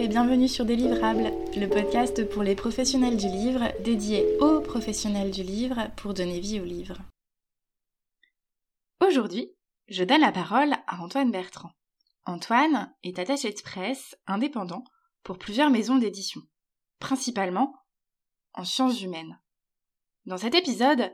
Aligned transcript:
Et 0.00 0.06
bienvenue 0.06 0.46
sur 0.46 0.64
Délivrable, 0.64 1.32
le 1.56 1.66
podcast 1.66 2.24
pour 2.30 2.44
les 2.44 2.54
professionnels 2.54 3.16
du 3.16 3.26
livre, 3.26 3.72
dédié 3.82 4.38
aux 4.38 4.60
professionnels 4.60 5.32
du 5.32 5.42
livre 5.42 5.90
pour 5.96 6.14
donner 6.14 6.38
vie 6.38 6.60
au 6.60 6.64
livre. 6.64 6.98
Aujourd'hui, 9.04 9.50
je 9.88 10.04
donne 10.04 10.20
la 10.20 10.30
parole 10.30 10.72
à 10.86 11.02
Antoine 11.02 11.32
Bertrand. 11.32 11.72
Antoine 12.26 12.94
est 13.02 13.18
attaché 13.18 13.50
de 13.50 13.60
presse 13.60 14.16
indépendant 14.28 14.84
pour 15.24 15.36
plusieurs 15.36 15.68
maisons 15.68 15.98
d'édition, 15.98 16.42
principalement 17.00 17.74
en 18.54 18.64
sciences 18.64 19.02
humaines. 19.02 19.40
Dans 20.26 20.38
cet 20.38 20.54
épisode, 20.54 21.12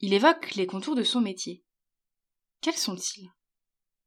il 0.00 0.14
évoque 0.14 0.54
les 0.54 0.66
contours 0.66 0.94
de 0.94 1.04
son 1.04 1.20
métier. 1.20 1.62
Quels 2.62 2.72
sont-ils? 2.72 3.30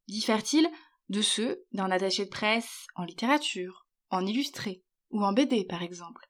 Diffèrent-ils 0.08 0.72
de 1.10 1.22
ceux 1.22 1.64
d'un 1.72 1.92
attaché 1.92 2.26
de 2.26 2.32
presse 2.32 2.88
en 2.96 3.04
littérature, 3.04 3.86
en 4.12 4.26
illustré 4.26 4.84
ou 5.10 5.24
en 5.24 5.34
BD 5.34 5.66
par 5.66 5.82
exemple 5.82 6.28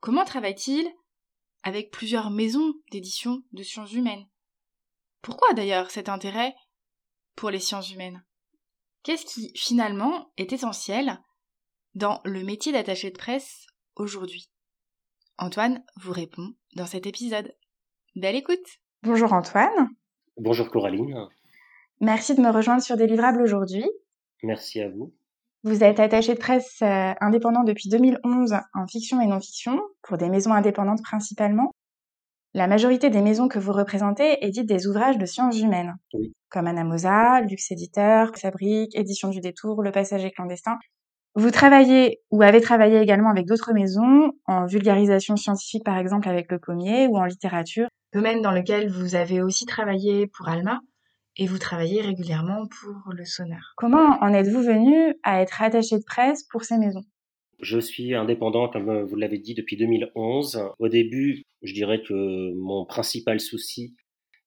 Comment 0.00 0.24
travaille-t-il 0.24 0.86
avec 1.62 1.90
plusieurs 1.90 2.30
maisons 2.30 2.74
d'édition 2.92 3.42
de 3.52 3.62
sciences 3.62 3.92
humaines? 3.92 4.26
Pourquoi 5.22 5.54
d'ailleurs 5.54 5.90
cet 5.90 6.08
intérêt 6.10 6.54
pour 7.36 7.50
les 7.50 7.58
sciences 7.58 7.90
humaines? 7.90 8.22
Qu'est-ce 9.02 9.24
qui 9.24 9.50
finalement 9.56 10.30
est 10.36 10.52
essentiel 10.52 11.18
dans 11.94 12.20
le 12.24 12.44
métier 12.44 12.72
d'attaché 12.72 13.10
de 13.10 13.16
presse 13.16 13.66
aujourd'hui? 13.96 14.50
Antoine 15.38 15.82
vous 15.96 16.12
répond 16.12 16.54
dans 16.76 16.86
cet 16.86 17.06
épisode. 17.06 17.54
Belle 18.14 18.36
écoute 18.36 18.78
Bonjour 19.02 19.32
Antoine. 19.32 19.88
Bonjour 20.36 20.70
Coraline. 20.70 21.28
Merci 22.00 22.34
de 22.34 22.40
me 22.40 22.50
rejoindre 22.50 22.82
sur 22.82 22.96
Délivrable 22.96 23.42
aujourd'hui. 23.42 23.84
Merci 24.42 24.80
à 24.80 24.90
vous. 24.90 25.14
Vous 25.64 25.82
êtes 25.82 25.98
attaché 25.98 26.34
de 26.34 26.38
presse 26.38 26.80
euh, 26.82 27.14
indépendant 27.22 27.64
depuis 27.64 27.88
2011 27.88 28.54
en 28.74 28.86
fiction 28.86 29.22
et 29.22 29.26
non-fiction, 29.26 29.80
pour 30.02 30.18
des 30.18 30.28
maisons 30.28 30.52
indépendantes 30.52 31.02
principalement. 31.02 31.70
La 32.52 32.66
majorité 32.66 33.08
des 33.08 33.22
maisons 33.22 33.48
que 33.48 33.58
vous 33.58 33.72
représentez 33.72 34.44
éditent 34.44 34.68
des 34.68 34.86
ouvrages 34.86 35.16
de 35.16 35.24
sciences 35.24 35.58
humaines, 35.58 35.94
comme 36.50 36.66
Anamosa, 36.66 37.40
Lux 37.40 37.70
Éditeur, 37.70 38.32
Fabrique, 38.36 38.94
Édition 38.94 39.30
du 39.30 39.40
Détour, 39.40 39.82
Le 39.82 39.90
Passager 39.90 40.30
clandestin. 40.30 40.78
Vous 41.34 41.50
travaillez 41.50 42.20
ou 42.30 42.42
avez 42.42 42.60
travaillé 42.60 43.00
également 43.00 43.30
avec 43.30 43.46
d'autres 43.46 43.72
maisons, 43.72 44.32
en 44.44 44.66
vulgarisation 44.66 45.34
scientifique 45.36 45.82
par 45.82 45.96
exemple 45.96 46.28
avec 46.28 46.52
Le 46.52 46.58
Pommier 46.58 47.06
ou 47.06 47.16
en 47.16 47.24
littérature, 47.24 47.88
domaine 48.12 48.42
dans 48.42 48.52
lequel 48.52 48.90
vous 48.90 49.14
avez 49.14 49.40
aussi 49.40 49.64
travaillé 49.64 50.26
pour 50.26 50.46
Alma 50.46 50.80
et 51.36 51.46
vous 51.46 51.58
travaillez 51.58 52.00
régulièrement 52.00 52.66
pour 52.68 53.12
le 53.12 53.24
Sonneur. 53.24 53.74
Comment 53.76 54.18
en 54.22 54.32
êtes-vous 54.32 54.62
venu 54.62 55.14
à 55.22 55.42
être 55.42 55.62
attaché 55.62 55.98
de 55.98 56.04
presse 56.04 56.44
pour 56.44 56.64
ces 56.64 56.78
maisons? 56.78 57.04
Je 57.60 57.78
suis 57.78 58.14
indépendant, 58.14 58.68
comme 58.68 59.02
vous 59.02 59.16
l'avez 59.16 59.38
dit, 59.38 59.54
depuis 59.54 59.76
2011. 59.76 60.70
Au 60.78 60.88
début, 60.88 61.42
je 61.62 61.72
dirais 61.72 62.02
que 62.02 62.52
mon 62.54 62.84
principal 62.84 63.40
souci 63.40 63.94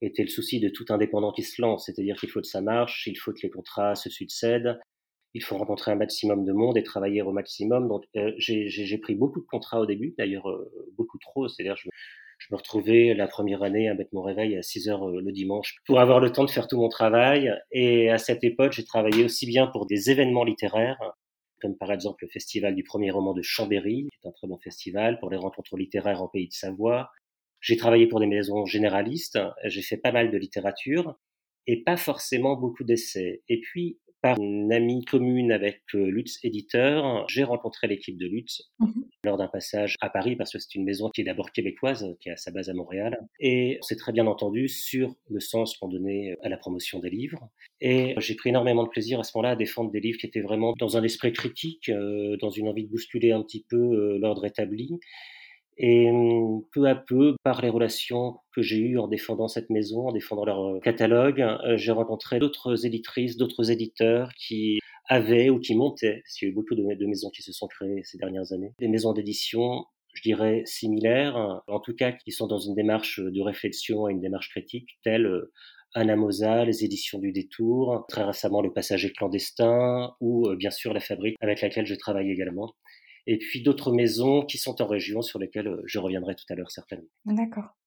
était 0.02 0.24
le 0.24 0.30
souci 0.30 0.60
de 0.60 0.70
tout 0.70 0.86
indépendant 0.90 1.32
qui 1.32 1.44
se 1.44 1.62
lance, 1.62 1.86
c'est-à-dire 1.86 2.16
qu'il 2.18 2.30
faut 2.30 2.42
que 2.42 2.48
ça 2.48 2.62
marche, 2.62 3.08
il 3.08 3.18
faut 3.18 3.34
que 3.34 3.40
les 3.42 3.50
contrats 3.50 3.96
se 3.96 4.10
succèdent, 4.10 4.80
il 5.34 5.44
faut 5.44 5.58
rencontrer 5.58 5.92
un 5.92 5.96
maximum 5.96 6.46
de 6.46 6.54
monde 6.54 6.78
et 6.78 6.84
travailler 6.84 7.22
au 7.22 7.32
maximum. 7.32 7.88
Donc 7.88 8.06
euh, 8.16 8.32
j'ai 8.38 8.98
pris 9.00 9.16
beaucoup 9.16 9.40
de 9.40 9.46
contrats 9.46 9.82
au 9.82 9.86
début, 9.86 10.14
d'ailleurs 10.18 10.48
euh, 10.50 10.72
beaucoup 10.96 11.18
trop, 11.18 11.48
c'est-à-dire 11.48 11.76
je, 11.78 11.90
je 12.38 12.48
me 12.52 12.58
retrouvais 12.58 13.14
la 13.14 13.28
première 13.28 13.64
année 13.64 13.90
à 13.90 13.94
mettre 13.94 14.14
mon 14.14 14.22
réveil 14.22 14.56
à 14.58 14.62
6 14.62 14.90
heures 14.90 15.08
euh, 15.08 15.22
le 15.22 15.32
dimanche 15.32 15.76
pour 15.86 16.00
avoir 16.00 16.20
le 16.20 16.32
temps 16.32 16.46
de 16.46 16.50
faire 16.50 16.68
tout 16.68 16.78
mon 16.78 16.90
travail. 16.90 17.52
Et 17.72 18.10
à 18.10 18.18
cette 18.18 18.44
époque, 18.44 18.74
j'ai 18.74 18.86
travaillé 18.86 19.24
aussi 19.24 19.46
bien 19.46 19.68
pour 19.68 19.86
des 19.86 20.12
événements 20.12 20.44
littéraires, 20.44 21.00
comme 21.62 21.78
par 21.78 21.92
exemple 21.92 22.24
le 22.24 22.30
festival 22.30 22.76
du 22.76 22.84
premier 22.84 23.12
roman 23.12 23.34
de 23.34 23.42
Chambéry, 23.42 24.08
qui 24.12 24.20
est 24.24 24.30
un 24.30 24.32
très 24.32 24.48
bon 24.48 24.58
festival, 24.58 25.20
pour 25.20 25.30
les 25.30 25.38
rencontres 25.38 25.78
littéraires 25.78 26.22
en 26.22 26.28
pays 26.28 26.48
de 26.48 26.54
Savoie. 26.54 27.10
J'ai 27.60 27.76
travaillé 27.76 28.08
pour 28.08 28.20
des 28.20 28.28
maisons 28.28 28.66
généralistes, 28.66 29.40
j'ai 29.66 29.82
fait 29.82 29.98
pas 29.98 30.11
mal 30.11 30.30
de 30.30 30.38
littérature 30.38 31.16
et 31.66 31.84
pas 31.84 31.98
forcément 31.98 32.56
beaucoup 32.56 32.84
d'essais. 32.84 33.42
Et 33.50 33.60
puis, 33.60 34.00
par 34.22 34.39
une 34.39 34.72
amie 34.72 35.04
commune 35.05 35.52
avec 35.52 35.82
euh, 35.95 36.10
Lutz 36.10 36.39
Éditeur, 36.44 37.26
j'ai 37.30 37.44
rencontré 37.44 37.88
l'équipe 37.88 38.17
de 38.17 38.28
Lutz 38.28 38.72
mmh 38.80 38.92
lors 39.23 39.38
d'un 39.38 39.48
passage 39.48 39.95
à 40.00 40.10
Paris, 40.10 40.36
parce 40.36 40.54
que 40.54 40.60
c'est 40.60 40.76
une 40.76 40.86
maison 40.86 41.10
qui 41.10 41.22
est 41.22 41.23
d'abord 41.26 41.52
québécoise, 41.52 42.16
qui 42.22 42.30
a 42.30 42.38
sa 42.38 42.52
base 42.52 42.70
à 42.70 42.73
Montréal. 42.73 43.20
Et 43.39 43.78
on 43.80 43.82
s'est 43.82 43.98
très 43.98 44.14
bien 44.14 44.26
entendu 44.26 44.70
sur 44.70 45.16
le 45.30 45.39
sens 45.39 45.76
qu'on 45.76 45.89
donnait 45.89 46.38
à 46.44 46.50
la 46.50 46.55
promotion 46.55 47.00
des 47.00 47.10
livres. 47.10 47.50
Et 47.82 48.16
j'ai 48.20 48.36
pris 48.36 48.50
énormément 48.50 48.83
de 48.83 48.89
plaisir 48.89 49.20
à 49.20 49.23
ce 49.23 49.32
moment-là 49.36 49.52
à 49.52 49.55
défendre 49.55 49.92
des 49.92 50.00
livres 50.00 50.17
qui 50.17 50.28
étaient 50.28 50.42
vraiment 50.42 50.73
dans 50.78 50.98
un 50.98 51.04
esprit 51.04 51.34
critique, 51.34 51.89
euh, 51.89 52.38
dans 52.38 52.49
une 52.49 52.67
envie 52.70 52.86
de 52.86 52.89
bousculer 52.89 53.32
un 53.32 53.44
petit 53.44 53.66
peu 53.67 53.76
euh, 53.76 54.17
l'ordre 54.20 54.45
établi. 54.45 54.99
Et 55.77 56.10
hum, 56.10 56.64
peu 56.73 56.88
à 56.88 56.95
peu, 56.95 57.36
par 57.43 57.61
les 57.61 57.70
relations 57.70 58.38
que 58.54 58.61
j'ai 58.61 58.77
eues 58.77 58.98
en 58.98 59.08
défendant 59.08 59.48
cette 59.48 59.70
maison, 59.70 60.08
en 60.08 60.11
défendant 60.11 60.45
leur 60.45 60.65
euh, 60.65 60.80
catalogue, 60.80 61.42
euh, 61.42 61.77
j'ai 61.77 61.92
rencontré 61.92 62.39
d'autres 62.39 62.86
éditrices, 62.86 63.38
d'autres 63.38 63.70
éditeurs 63.70 64.32
qui 64.33 64.80
avaient 65.08 65.49
ou 65.49 65.60
qui 65.60 65.76
montaient, 65.76 66.23
qu'il 66.33 66.48
y 66.48 66.49
a 66.49 66.52
eu 66.52 66.55
beaucoup 66.55 66.76
de, 66.76 67.05
maisons 67.05 67.30
qui 67.30 67.43
se 67.43 67.54
sont 67.54 67.67
créées 67.67 68.02
ces 68.04 68.17
dernières 68.17 68.52
années, 68.52 68.73
des 68.80 68.87
maisons 68.87 69.14
d'édition, 69.14 69.86
je 70.14 70.21
dirais, 70.23 70.64
similaires, 70.66 71.61
en 71.67 71.80
tout 71.80 71.93
cas 71.93 72.11
qui 72.11 72.32
sont 72.32 72.48
dans 72.48 72.58
une 72.58 72.76
démarche 72.76 73.20
de 73.20 73.42
réflexion 73.42 74.10
et 74.10 74.11
une 74.11 74.20
démarche 74.20 74.49
critique, 74.49 74.98
telle 75.04 75.27
euh, 75.27 75.54
Anamosa, 75.93 76.66
les 76.66 76.83
éditions 76.83 77.20
du 77.20 77.32
Détour, 77.32 78.05
très 78.10 78.23
récemment 78.23 78.61
Le 78.61 78.73
Passager 78.73 79.11
clandestin, 79.14 80.14
ou 80.20 80.49
bien 80.55 80.70
sûr 80.70 80.93
La 80.93 80.99
Fabrique, 80.99 81.37
avec 81.39 81.61
laquelle 81.61 81.86
je 81.86 81.95
travaille 81.95 82.30
également 82.30 82.73
et 83.27 83.38
puis 83.38 83.61
d'autres 83.61 83.92
maisons 83.92 84.43
qui 84.43 84.58
sont 84.58 84.82
en 84.82 84.88
région 84.88 85.21
sur 85.21 85.38
lesquelles 85.38 85.67
euh, 85.67 85.83
je 85.86 85.99
reviendrai 85.99 86.33
tout 86.33 86.45
à 86.49 86.55
l'heure 86.55 86.71
certainement. 86.71 87.10
D'accord. 87.26 87.77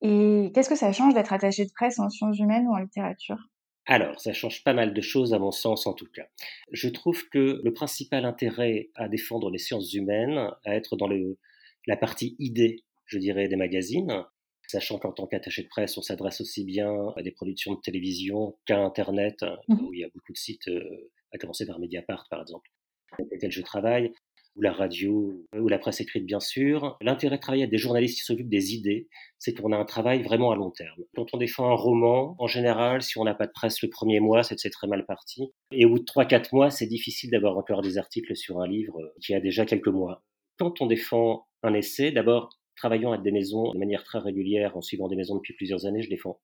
Et 0.00 0.50
qu'est-ce 0.54 0.68
que 0.68 0.76
ça 0.76 0.92
change 0.92 1.14
d'être 1.14 1.32
attaché 1.32 1.64
de 1.64 1.70
presse 1.72 2.00
en 2.00 2.08
sciences 2.08 2.38
humaines 2.38 2.66
ou 2.66 2.72
en 2.72 2.78
littérature? 2.78 3.38
Alors, 3.86 4.18
ça 4.20 4.32
change 4.32 4.64
pas 4.64 4.74
mal 4.74 4.94
de 4.94 5.00
choses 5.00 5.34
à 5.34 5.38
mon 5.38 5.52
sens 5.52 5.86
en 5.86 5.92
tout 5.92 6.08
cas. 6.12 6.26
Je 6.72 6.88
trouve 6.88 7.28
que 7.28 7.60
le 7.62 7.72
principal 7.72 8.24
intérêt 8.24 8.90
à 8.94 9.08
défendre 9.08 9.50
les 9.50 9.58
sciences 9.58 9.92
humaines, 9.92 10.50
à 10.64 10.74
être 10.74 10.96
dans 10.96 11.08
le, 11.08 11.38
la 11.86 11.96
partie 11.96 12.34
idée, 12.38 12.84
je 13.06 13.18
dirais, 13.18 13.48
des 13.48 13.56
magazines, 13.56 14.24
sachant 14.66 14.98
qu'en 14.98 15.12
tant 15.12 15.26
qu'attaché 15.26 15.62
de 15.62 15.68
presse, 15.68 15.98
on 15.98 16.02
s'adresse 16.02 16.40
aussi 16.40 16.64
bien 16.64 16.90
à 17.16 17.22
des 17.22 17.32
productions 17.32 17.74
de 17.74 17.80
télévision 17.80 18.56
qu'à 18.66 18.78
Internet, 18.78 19.44
mmh 19.68 19.74
où 19.82 19.92
il 19.92 20.00
y 20.00 20.04
a 20.04 20.08
beaucoup 20.14 20.32
de 20.32 20.38
sites, 20.38 20.68
euh, 20.68 21.10
à 21.32 21.38
commencer 21.38 21.66
par 21.66 21.78
Mediapart 21.78 22.26
par 22.30 22.40
exemple, 22.40 22.70
avec 23.18 23.30
lesquels 23.32 23.52
je 23.52 23.62
travaille 23.62 24.12
ou 24.56 24.62
la 24.62 24.72
radio, 24.72 25.46
ou 25.58 25.68
la 25.68 25.78
presse 25.78 26.00
écrite 26.00 26.26
bien 26.26 26.40
sûr. 26.40 26.96
L'intérêt 27.00 27.36
de 27.36 27.40
travailler 27.40 27.64
avec 27.64 27.70
des 27.70 27.78
journalistes 27.78 28.18
qui 28.18 28.24
s'occupent 28.24 28.48
des 28.48 28.74
idées, 28.74 29.08
c'est 29.38 29.54
qu'on 29.54 29.72
a 29.72 29.76
un 29.76 29.84
travail 29.84 30.22
vraiment 30.22 30.50
à 30.50 30.56
long 30.56 30.70
terme. 30.70 31.02
Quand 31.14 31.26
on 31.32 31.38
défend 31.38 31.70
un 31.70 31.74
roman, 31.74 32.36
en 32.38 32.46
général, 32.46 33.02
si 33.02 33.18
on 33.18 33.24
n'a 33.24 33.34
pas 33.34 33.46
de 33.46 33.52
presse 33.52 33.82
le 33.82 33.88
premier 33.88 34.20
mois, 34.20 34.42
c'est 34.42 34.56
très 34.70 34.86
mal 34.86 35.06
parti. 35.06 35.52
Et 35.72 35.84
au 35.84 35.90
bout 35.90 35.98
de 35.98 36.04
3-4 36.04 36.48
mois, 36.52 36.70
c'est 36.70 36.86
difficile 36.86 37.30
d'avoir 37.30 37.56
encore 37.56 37.82
des 37.82 37.98
articles 37.98 38.36
sur 38.36 38.60
un 38.60 38.68
livre 38.68 39.12
qui 39.20 39.34
a 39.34 39.40
déjà 39.40 39.64
quelques 39.64 39.88
mois. 39.88 40.22
Quand 40.58 40.80
on 40.80 40.86
défend 40.86 41.46
un 41.62 41.74
essai, 41.74 42.12
d'abord, 42.12 42.50
travaillons 42.76 43.12
avec 43.12 43.22
des 43.22 43.32
maisons 43.32 43.72
de 43.72 43.78
manière 43.78 44.04
très 44.04 44.18
régulière, 44.18 44.76
en 44.76 44.82
suivant 44.82 45.08
des 45.08 45.16
maisons 45.16 45.36
depuis 45.36 45.54
plusieurs 45.54 45.86
années, 45.86 46.02
je 46.02 46.10
défends 46.10 46.40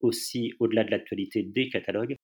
aussi, 0.00 0.52
au-delà 0.60 0.84
de 0.84 0.90
l'actualité, 0.90 1.42
des 1.42 1.68
catalogues. 1.68 2.16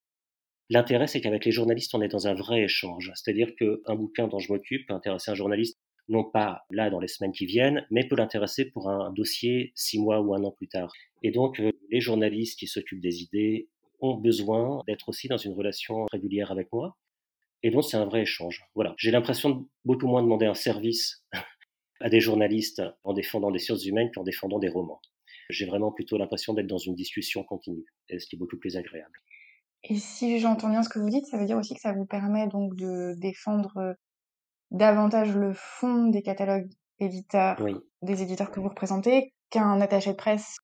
L'intérêt, 0.73 1.07
c'est 1.07 1.21
qu'avec 1.21 1.45
les 1.45 1.53
journalistes, 1.53 1.95
on 1.95 2.01
est 2.01 2.09
dans 2.09 2.29
un 2.29 2.33
vrai 2.33 2.63
échange. 2.63 3.13
C'est-à-dire 3.15 3.55
qu'un 3.57 3.95
bouquin 3.95 4.27
dont 4.27 4.39
je 4.39 4.51
m'occupe 4.51 4.89
peut 4.89 4.95
intéresser 4.95 5.31
un 5.31 5.35
journaliste, 5.35 5.79
non 6.09 6.25
pas 6.25 6.65
là 6.71 6.89
dans 6.89 6.99
les 6.99 7.09
semaines 7.09 7.33
qui 7.33 7.45
viennent, 7.45 7.87
mais 7.91 8.09
peut 8.09 8.17
l'intéresser 8.17 8.71
pour 8.71 8.89
un 8.89 9.13
dossier 9.13 9.73
six 9.75 9.99
mois 9.99 10.23
ou 10.23 10.35
un 10.35 10.43
an 10.45 10.51
plus 10.51 10.69
tard. 10.69 10.91
Et 11.23 11.31
donc, 11.31 11.61
euh, 11.61 11.73
les 11.91 12.01
journalistes 12.01 12.59
qui 12.59 12.67
s'occupent 12.67 13.03
des 13.03 13.21
idées 13.21 13.69
ont 14.01 14.15
besoin 14.15 14.83
d'être 14.87 15.11
aussi 15.11 15.29
dans 15.29 15.37
une 15.37 15.53
relation 15.53 16.07
régulière 16.11 16.51
avec 16.51 16.73
moi. 16.73 16.97
Et 17.63 17.71
donc, 17.71 17.85
c'est 17.85 17.99
un 17.99 18.07
vrai 18.07 18.23
échange. 18.23 18.65
Voilà. 18.75 18.95
J'ai 18.97 19.11
l'impression 19.11 19.51
de 19.51 19.67
beaucoup 19.85 20.07
moins 20.07 20.23
demander 20.23 20.47
un 20.47 20.55
service 20.55 21.23
à 22.01 22.09
des 22.09 22.21
journalistes 22.21 22.81
en 23.05 23.13
défendant 23.13 23.51
des 23.51 23.59
sciences 23.59 23.85
humaines 23.85 24.11
qu'en 24.15 24.25
défendant 24.25 24.59
des 24.59 24.71
romans. 24.71 25.03
J'ai 25.51 25.67
vraiment 25.67 25.93
plutôt 25.93 26.17
l'impression 26.17 26.55
d'être 26.55 26.67
dans 26.67 26.79
une 26.79 26.95
discussion 26.95 27.45
continue, 27.45 27.85
ce 28.09 28.27
qui 28.27 28.37
est 28.37 28.39
beaucoup 28.39 28.57
plus 28.57 28.79
agréable. 28.79 29.21
Et 29.85 29.97
si 29.97 30.39
j'entends 30.39 30.69
bien 30.69 30.83
ce 30.83 30.89
que 30.89 30.99
vous 30.99 31.11
dites, 31.11 31.27
ça 31.27 31.39
veut 31.39 31.47
dire 31.47 31.59
aussi 31.59 31.75
que 31.75 31.81
ça 31.81 31.93
vous 31.93 32.07
permet 32.07 32.47
donc 32.47 32.77
de 32.77 33.15
défendre 33.19 33.77
euh, 33.79 33.95
davantage 34.71 35.35
le 35.35 35.53
fond 35.55 36.07
des 36.07 36.23
catalogues 36.23 36.71
éditeurs, 37.01 37.57
des 38.03 38.23
éditeurs 38.23 38.51
que 38.51 38.61
vous 38.61 38.69
représentez, 38.69 39.33
qu'un 39.51 39.81
attaché 39.81 40.13
de 40.13 40.17
presse 40.17 40.59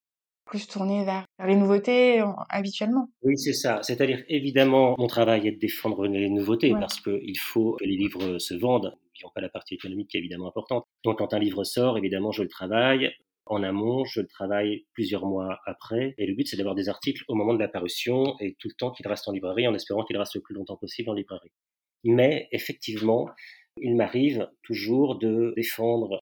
plus 0.45 0.67
tourné 0.67 1.05
vers, 1.05 1.27
les 1.45 1.57
nouveautés 1.57 2.23
habituellement. 2.49 3.09
Oui, 3.23 3.37
c'est 3.37 3.53
ça. 3.53 3.83
C'est-à-dire, 3.83 4.25
évidemment, 4.29 4.95
mon 4.97 5.07
travail 5.07 5.47
est 5.47 5.53
de 5.53 5.59
défendre 5.59 6.07
les 6.07 6.31
nouveautés 6.31 6.73
parce 6.73 7.01
qu'il 7.01 7.39
faut 7.39 7.73
que 7.75 7.85
les 7.85 7.97
livres 7.97 8.39
se 8.39 8.55
vendent. 8.55 8.97
N'oublions 9.05 9.31
pas 9.35 9.43
la 9.43 9.51
partie 9.51 9.75
économique 9.75 10.09
qui 10.09 10.17
est 10.17 10.21
évidemment 10.21 10.49
importante. 10.49 10.85
Donc, 11.05 11.19
quand 11.19 11.35
un 11.35 11.39
livre 11.39 11.65
sort, 11.65 11.99
évidemment, 11.99 12.33
je 12.33 12.43
le 12.43 12.49
travaille 12.49 13.13
en 13.51 13.63
amont, 13.63 14.05
je 14.05 14.21
le 14.21 14.27
travaille 14.27 14.87
plusieurs 14.93 15.27
mois 15.27 15.59
après. 15.67 16.15
Et 16.19 16.27
le 16.27 16.35
but, 16.35 16.47
c'est 16.47 16.57
d'avoir 16.57 16.75
des 16.75 16.89
articles 16.89 17.25
au 17.29 17.35
moment 17.35 17.55
de 17.55 17.59
la 17.59 17.69
parution 17.69 18.37
et 18.41 18.57
tout 18.59 18.69
le 18.69 18.75
temps 18.75 18.91
qu'il 18.91 19.07
reste 19.07 19.29
en 19.29 19.33
librairie, 19.33 19.67
en 19.67 19.75
espérant 19.75 20.05
qu'il 20.05 20.17
reste 20.17 20.35
le 20.35 20.41
plus 20.41 20.55
longtemps 20.55 20.77
possible 20.77 21.11
en 21.11 21.15
librairie. 21.15 21.53
Mais 22.05 22.49
effectivement, 22.53 23.29
il 23.81 23.97
m'arrive 23.97 24.49
toujours 24.63 25.19
de 25.19 25.53
défendre 25.57 26.21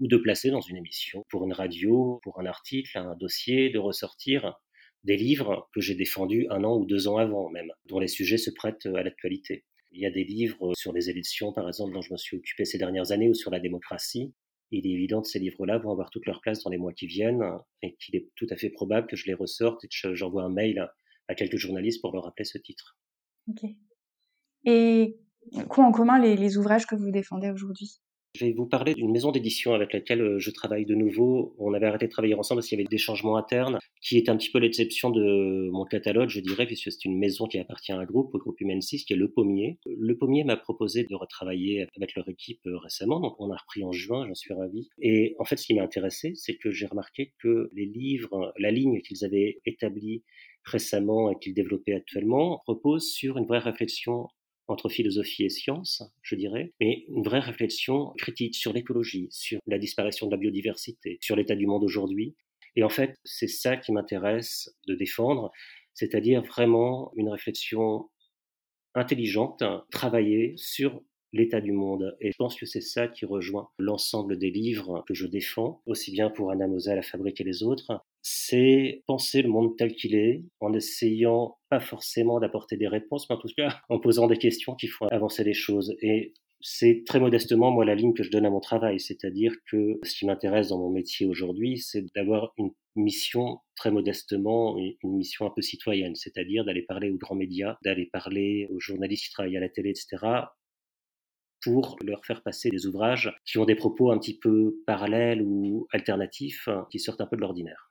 ou 0.00 0.08
de 0.08 0.16
placer 0.16 0.50
dans 0.50 0.60
une 0.60 0.76
émission, 0.76 1.24
pour 1.30 1.44
une 1.44 1.52
radio, 1.52 2.20
pour 2.22 2.38
un 2.40 2.46
article, 2.46 2.98
un 2.98 3.16
dossier, 3.16 3.70
de 3.70 3.78
ressortir 3.78 4.54
des 5.04 5.16
livres 5.16 5.68
que 5.72 5.80
j'ai 5.80 5.94
défendus 5.94 6.46
un 6.50 6.64
an 6.64 6.76
ou 6.76 6.84
deux 6.84 7.08
ans 7.08 7.16
avant 7.16 7.48
même, 7.48 7.72
dont 7.86 7.98
les 7.98 8.08
sujets 8.08 8.38
se 8.38 8.50
prêtent 8.50 8.86
à 8.86 9.02
l'actualité. 9.02 9.64
Il 9.92 10.00
y 10.00 10.06
a 10.06 10.10
des 10.10 10.24
livres 10.24 10.72
sur 10.76 10.92
les 10.92 11.08
élections, 11.08 11.52
par 11.52 11.66
exemple, 11.68 11.94
dont 11.94 12.02
je 12.02 12.12
me 12.12 12.18
suis 12.18 12.36
occupé 12.36 12.64
ces 12.64 12.76
dernières 12.76 13.12
années, 13.12 13.28
ou 13.28 13.34
sur 13.34 13.50
la 13.50 13.60
démocratie. 13.60 14.34
Il 14.70 14.86
est 14.86 14.90
évident 14.90 15.22
que 15.22 15.28
ces 15.28 15.38
livres-là 15.38 15.78
vont 15.78 15.92
avoir 15.92 16.10
toute 16.10 16.26
leur 16.26 16.40
place 16.40 16.62
dans 16.62 16.70
les 16.70 16.78
mois 16.78 16.92
qui 16.92 17.06
viennent, 17.06 17.44
et 17.82 17.96
qu'il 17.96 18.16
est 18.16 18.30
tout 18.36 18.46
à 18.50 18.56
fait 18.56 18.70
probable 18.70 19.06
que 19.06 19.16
je 19.16 19.26
les 19.26 19.34
ressorte 19.34 19.84
et 19.84 19.88
que 19.88 20.14
j'envoie 20.14 20.44
un 20.44 20.52
mail 20.52 20.88
à 21.28 21.34
quelques 21.34 21.56
journalistes 21.56 22.00
pour 22.00 22.12
leur 22.12 22.24
rappeler 22.24 22.44
ce 22.44 22.58
titre. 22.58 22.98
Ok. 23.48 23.70
Et 24.64 25.18
quoi 25.68 25.84
en 25.84 25.92
commun 25.92 26.18
les 26.18 26.56
ouvrages 26.56 26.86
que 26.86 26.96
vous 26.96 27.10
défendez 27.10 27.50
aujourd'hui? 27.50 28.00
Je 28.36 28.44
vais 28.44 28.52
vous 28.52 28.66
parler 28.66 28.94
d'une 28.94 29.10
maison 29.10 29.32
d'édition 29.32 29.72
avec 29.74 29.92
laquelle 29.92 30.20
euh, 30.20 30.38
je 30.38 30.50
travaille 30.50 30.84
de 30.84 30.94
nouveau. 30.94 31.54
On 31.58 31.72
avait 31.72 31.86
arrêté 31.86 32.06
de 32.06 32.10
travailler 32.10 32.34
ensemble 32.34 32.58
parce 32.58 32.68
qu'il 32.68 32.78
y 32.78 32.82
avait 32.82 32.88
des 32.88 32.98
changements 32.98 33.36
internes, 33.36 33.78
qui 34.00 34.18
est 34.18 34.28
un 34.28 34.36
petit 34.36 34.50
peu 34.50 34.58
l'exception 34.58 35.10
de 35.10 35.70
mon 35.72 35.84
catalogue, 35.84 36.28
je 36.28 36.40
dirais, 36.40 36.66
puisque 36.66 36.92
c'est 36.92 37.04
une 37.04 37.18
maison 37.18 37.46
qui 37.46 37.58
appartient 37.58 37.92
à 37.92 37.98
un 37.98 38.04
groupe, 38.04 38.34
au 38.34 38.38
groupe 38.38 38.60
Humain 38.60 38.80
6, 38.80 39.04
qui 39.04 39.12
est 39.14 39.16
Le 39.16 39.30
Pommier. 39.30 39.78
Le 39.86 40.16
Pommier 40.16 40.44
m'a 40.44 40.56
proposé 40.56 41.04
de 41.04 41.14
retravailler 41.14 41.86
avec 41.96 42.14
leur 42.14 42.28
équipe 42.28 42.60
euh, 42.66 42.76
récemment, 42.78 43.20
donc 43.20 43.36
on 43.38 43.50
a 43.50 43.56
repris 43.56 43.84
en 43.84 43.92
juin, 43.92 44.26
j'en 44.26 44.34
suis 44.34 44.52
ravi. 44.52 44.88
Et 45.00 45.34
en 45.38 45.44
fait, 45.44 45.56
ce 45.56 45.66
qui 45.66 45.74
m'a 45.74 45.82
intéressé, 45.82 46.32
c'est 46.34 46.56
que 46.56 46.70
j'ai 46.70 46.86
remarqué 46.86 47.32
que 47.38 47.70
les 47.74 47.86
livres, 47.86 48.52
la 48.58 48.70
ligne 48.70 49.00
qu'ils 49.00 49.24
avaient 49.24 49.60
établie 49.64 50.22
récemment 50.64 51.30
et 51.30 51.38
qu'ils 51.38 51.54
développaient 51.54 51.94
actuellement 51.94 52.62
repose 52.66 53.08
sur 53.08 53.38
une 53.38 53.46
vraie 53.46 53.60
réflexion 53.60 54.28
entre 54.68 54.88
philosophie 54.88 55.44
et 55.44 55.48
science, 55.48 56.02
je 56.22 56.34
dirais, 56.34 56.72
mais 56.80 57.04
une 57.08 57.22
vraie 57.22 57.40
réflexion 57.40 58.12
critique 58.18 58.54
sur 58.54 58.72
l'écologie, 58.72 59.28
sur 59.30 59.60
la 59.66 59.78
disparition 59.78 60.26
de 60.26 60.32
la 60.32 60.36
biodiversité, 60.36 61.18
sur 61.20 61.36
l'état 61.36 61.54
du 61.54 61.66
monde 61.66 61.84
aujourd'hui. 61.84 62.34
Et 62.74 62.82
en 62.82 62.88
fait, 62.88 63.16
c'est 63.24 63.48
ça 63.48 63.76
qui 63.76 63.92
m'intéresse 63.92 64.74
de 64.86 64.94
défendre, 64.94 65.50
c'est-à-dire 65.94 66.42
vraiment 66.42 67.12
une 67.16 67.28
réflexion 67.28 68.10
intelligente, 68.94 69.62
travaillée 69.90 70.54
sur 70.56 71.02
l'état 71.32 71.60
du 71.60 71.72
monde. 71.72 72.16
Et 72.20 72.32
je 72.32 72.36
pense 72.36 72.56
que 72.56 72.66
c'est 72.66 72.80
ça 72.80 73.08
qui 73.08 73.24
rejoint 73.24 73.68
l'ensemble 73.78 74.38
des 74.38 74.50
livres 74.50 75.04
que 75.06 75.14
je 75.14 75.26
défends, 75.26 75.82
aussi 75.86 76.10
bien 76.10 76.30
pour 76.30 76.50
Anna 76.50 76.66
Mosa, 76.66 76.94
La 76.94 77.02
Fabrique 77.02 77.40
et 77.40 77.44
les 77.44 77.62
autres, 77.62 78.00
c'est 78.28 79.04
penser 79.06 79.40
le 79.40 79.48
monde 79.48 79.76
tel 79.76 79.94
qu'il 79.94 80.16
est, 80.16 80.42
en 80.58 80.72
essayant 80.72 81.58
pas 81.68 81.78
forcément 81.78 82.40
d'apporter 82.40 82.76
des 82.76 82.88
réponses, 82.88 83.30
mais 83.30 83.36
en 83.36 83.38
tout 83.38 83.46
cas 83.56 83.80
en 83.88 84.00
posant 84.00 84.26
des 84.26 84.36
questions 84.36 84.74
qui 84.74 84.88
font 84.88 85.06
avancer 85.06 85.44
les 85.44 85.54
choses. 85.54 85.94
Et 86.02 86.34
c'est 86.60 87.04
très 87.06 87.20
modestement, 87.20 87.70
moi, 87.70 87.84
la 87.84 87.94
ligne 87.94 88.14
que 88.14 88.24
je 88.24 88.30
donne 88.32 88.44
à 88.44 88.50
mon 88.50 88.58
travail. 88.58 88.98
C'est-à-dire 88.98 89.52
que 89.70 90.00
ce 90.02 90.16
qui 90.16 90.26
m'intéresse 90.26 90.70
dans 90.70 90.78
mon 90.78 90.90
métier 90.90 91.24
aujourd'hui, 91.24 91.78
c'est 91.78 92.04
d'avoir 92.16 92.52
une 92.58 92.72
mission 92.96 93.60
très 93.76 93.92
modestement, 93.92 94.76
une 94.76 95.16
mission 95.16 95.46
un 95.46 95.50
peu 95.50 95.62
citoyenne, 95.62 96.16
c'est-à-dire 96.16 96.64
d'aller 96.64 96.82
parler 96.82 97.10
aux 97.10 97.18
grands 97.18 97.36
médias, 97.36 97.76
d'aller 97.84 98.06
parler 98.06 98.66
aux 98.72 98.80
journalistes 98.80 99.26
qui 99.26 99.30
travaillent 99.30 99.56
à 99.56 99.60
la 99.60 99.68
télé, 99.68 99.90
etc., 99.90 100.16
pour 101.62 101.96
leur 102.02 102.24
faire 102.24 102.42
passer 102.42 102.70
des 102.70 102.86
ouvrages 102.86 103.32
qui 103.44 103.58
ont 103.58 103.64
des 103.64 103.76
propos 103.76 104.10
un 104.10 104.18
petit 104.18 104.36
peu 104.36 104.82
parallèles 104.84 105.42
ou 105.42 105.86
alternatifs, 105.92 106.68
qui 106.90 106.98
sortent 106.98 107.20
un 107.20 107.26
peu 107.26 107.36
de 107.36 107.42
l'ordinaire 107.42 107.85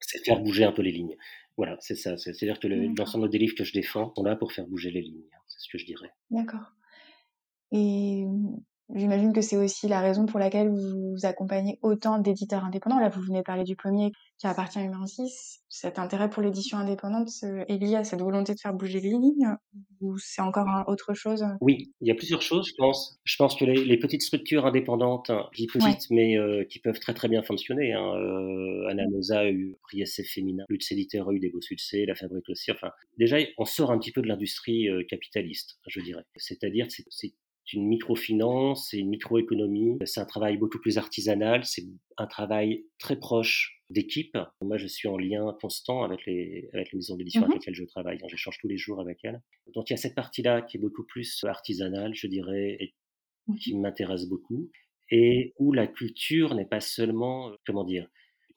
c'est 0.00 0.24
faire 0.24 0.40
bouger 0.40 0.64
un 0.64 0.72
peu 0.72 0.82
les 0.82 0.92
lignes. 0.92 1.16
Voilà, 1.56 1.76
c'est 1.80 1.94
ça. 1.94 2.16
C'est-à-dire 2.16 2.58
que 2.58 2.68
l'ensemble 2.68 3.28
des 3.28 3.38
livres 3.38 3.54
que 3.54 3.64
je 3.64 3.72
défends 3.72 4.12
sont 4.16 4.22
là 4.22 4.36
pour 4.36 4.52
faire 4.52 4.66
bouger 4.66 4.90
les 4.90 5.02
lignes. 5.02 5.24
C'est 5.46 5.60
ce 5.60 5.68
que 5.68 5.78
je 5.78 5.84
dirais. 5.84 6.10
D'accord. 6.30 6.72
Et 7.72 8.24
J'imagine 8.94 9.32
que 9.32 9.40
c'est 9.40 9.56
aussi 9.56 9.88
la 9.88 10.00
raison 10.00 10.26
pour 10.26 10.38
laquelle 10.38 10.68
vous 10.68 11.16
accompagnez 11.22 11.78
autant 11.82 12.18
d'éditeurs 12.18 12.64
indépendants. 12.64 12.98
Là, 12.98 13.08
vous 13.08 13.22
venez 13.22 13.38
de 13.38 13.44
parler 13.44 13.64
du 13.64 13.76
premier 13.76 14.12
qui 14.38 14.46
appartient 14.46 14.78
à 14.78 14.82
Humain 14.82 15.06
6. 15.06 15.60
Cet 15.68 15.98
intérêt 15.98 16.28
pour 16.28 16.42
l'édition 16.42 16.78
indépendante 16.78 17.28
est 17.42 17.78
lié 17.78 17.96
à 17.96 18.04
cette 18.04 18.20
volonté 18.20 18.54
de 18.54 18.60
faire 18.60 18.72
bouger 18.72 19.00
les 19.00 19.10
lignes 19.10 19.54
ou 20.00 20.18
c'est 20.18 20.42
encore 20.42 20.66
autre 20.88 21.14
chose? 21.14 21.44
Oui, 21.60 21.92
il 22.00 22.08
y 22.08 22.10
a 22.10 22.14
plusieurs 22.14 22.42
choses, 22.42 22.68
je 22.68 22.74
pense. 22.76 23.20
Je 23.24 23.36
pense 23.36 23.54
que 23.54 23.64
les, 23.64 23.98
petites 23.98 24.22
structures 24.22 24.66
indépendantes, 24.66 25.30
qui 25.54 25.66
petites, 25.66 26.10
mais 26.10 26.36
euh, 26.36 26.64
qui 26.64 26.78
peuvent 26.80 26.98
très 26.98 27.14
très 27.14 27.28
bien 27.28 27.42
fonctionner. 27.42 27.92
Hein. 27.92 28.14
Euh, 28.16 28.88
Anna 28.88 29.06
Mosa 29.08 29.40
a 29.40 29.50
eu 29.50 29.76
prix 29.82 30.00
SF 30.02 30.26
féminin, 30.26 30.64
Lutz 30.68 30.90
Éditeur 30.90 31.28
a 31.28 31.32
eu 31.32 31.38
des 31.38 31.50
beaux 31.50 31.60
succès, 31.60 32.06
La 32.06 32.14
Fabrique 32.14 32.48
aussi. 32.48 32.70
Enfin, 32.72 32.90
déjà, 33.18 33.36
on 33.58 33.64
sort 33.64 33.90
un 33.92 33.98
petit 33.98 34.12
peu 34.12 34.22
de 34.22 34.28
l'industrie 34.28 34.88
euh, 34.88 35.04
capitaliste, 35.08 35.78
je 35.86 36.00
dirais. 36.00 36.24
C'est-à-dire 36.36 36.86
que 36.86 36.92
c'est 37.10 37.34
une 37.72 37.86
microfinance, 37.86 38.88
c'est 38.90 38.98
une 38.98 39.08
microéconomie, 39.08 39.98
c'est 40.04 40.20
un 40.20 40.26
travail 40.26 40.56
beaucoup 40.56 40.78
plus 40.78 40.98
artisanal, 40.98 41.64
c'est 41.64 41.84
un 42.16 42.26
travail 42.26 42.84
très 42.98 43.16
proche 43.16 43.82
d'équipe. 43.90 44.36
Moi, 44.62 44.76
je 44.76 44.86
suis 44.86 45.08
en 45.08 45.18
lien 45.18 45.56
constant 45.60 46.02
avec 46.02 46.24
les, 46.26 46.68
avec 46.72 46.92
les 46.92 46.96
maisons 46.96 47.16
d'édition 47.16 47.42
avec 47.42 47.50
mmh 47.50 47.58
lesquelles 47.58 47.74
je 47.74 47.84
travaille. 47.84 48.18
Hein. 48.22 48.26
J'échange 48.28 48.58
tous 48.60 48.68
les 48.68 48.78
jours 48.78 49.00
avec 49.00 49.18
elles. 49.24 49.42
Donc, 49.74 49.90
il 49.90 49.92
y 49.92 49.94
a 49.94 49.98
cette 49.98 50.14
partie-là 50.14 50.62
qui 50.62 50.76
est 50.76 50.80
beaucoup 50.80 51.04
plus 51.04 51.44
artisanale, 51.44 52.14
je 52.14 52.26
dirais, 52.26 52.76
et 52.80 52.94
qui 53.60 53.76
m'intéresse 53.76 54.26
beaucoup, 54.28 54.70
et 55.10 55.54
où 55.58 55.72
la 55.72 55.86
culture 55.86 56.54
n'est 56.54 56.66
pas 56.66 56.80
seulement, 56.80 57.52
comment 57.66 57.84
dire, 57.84 58.06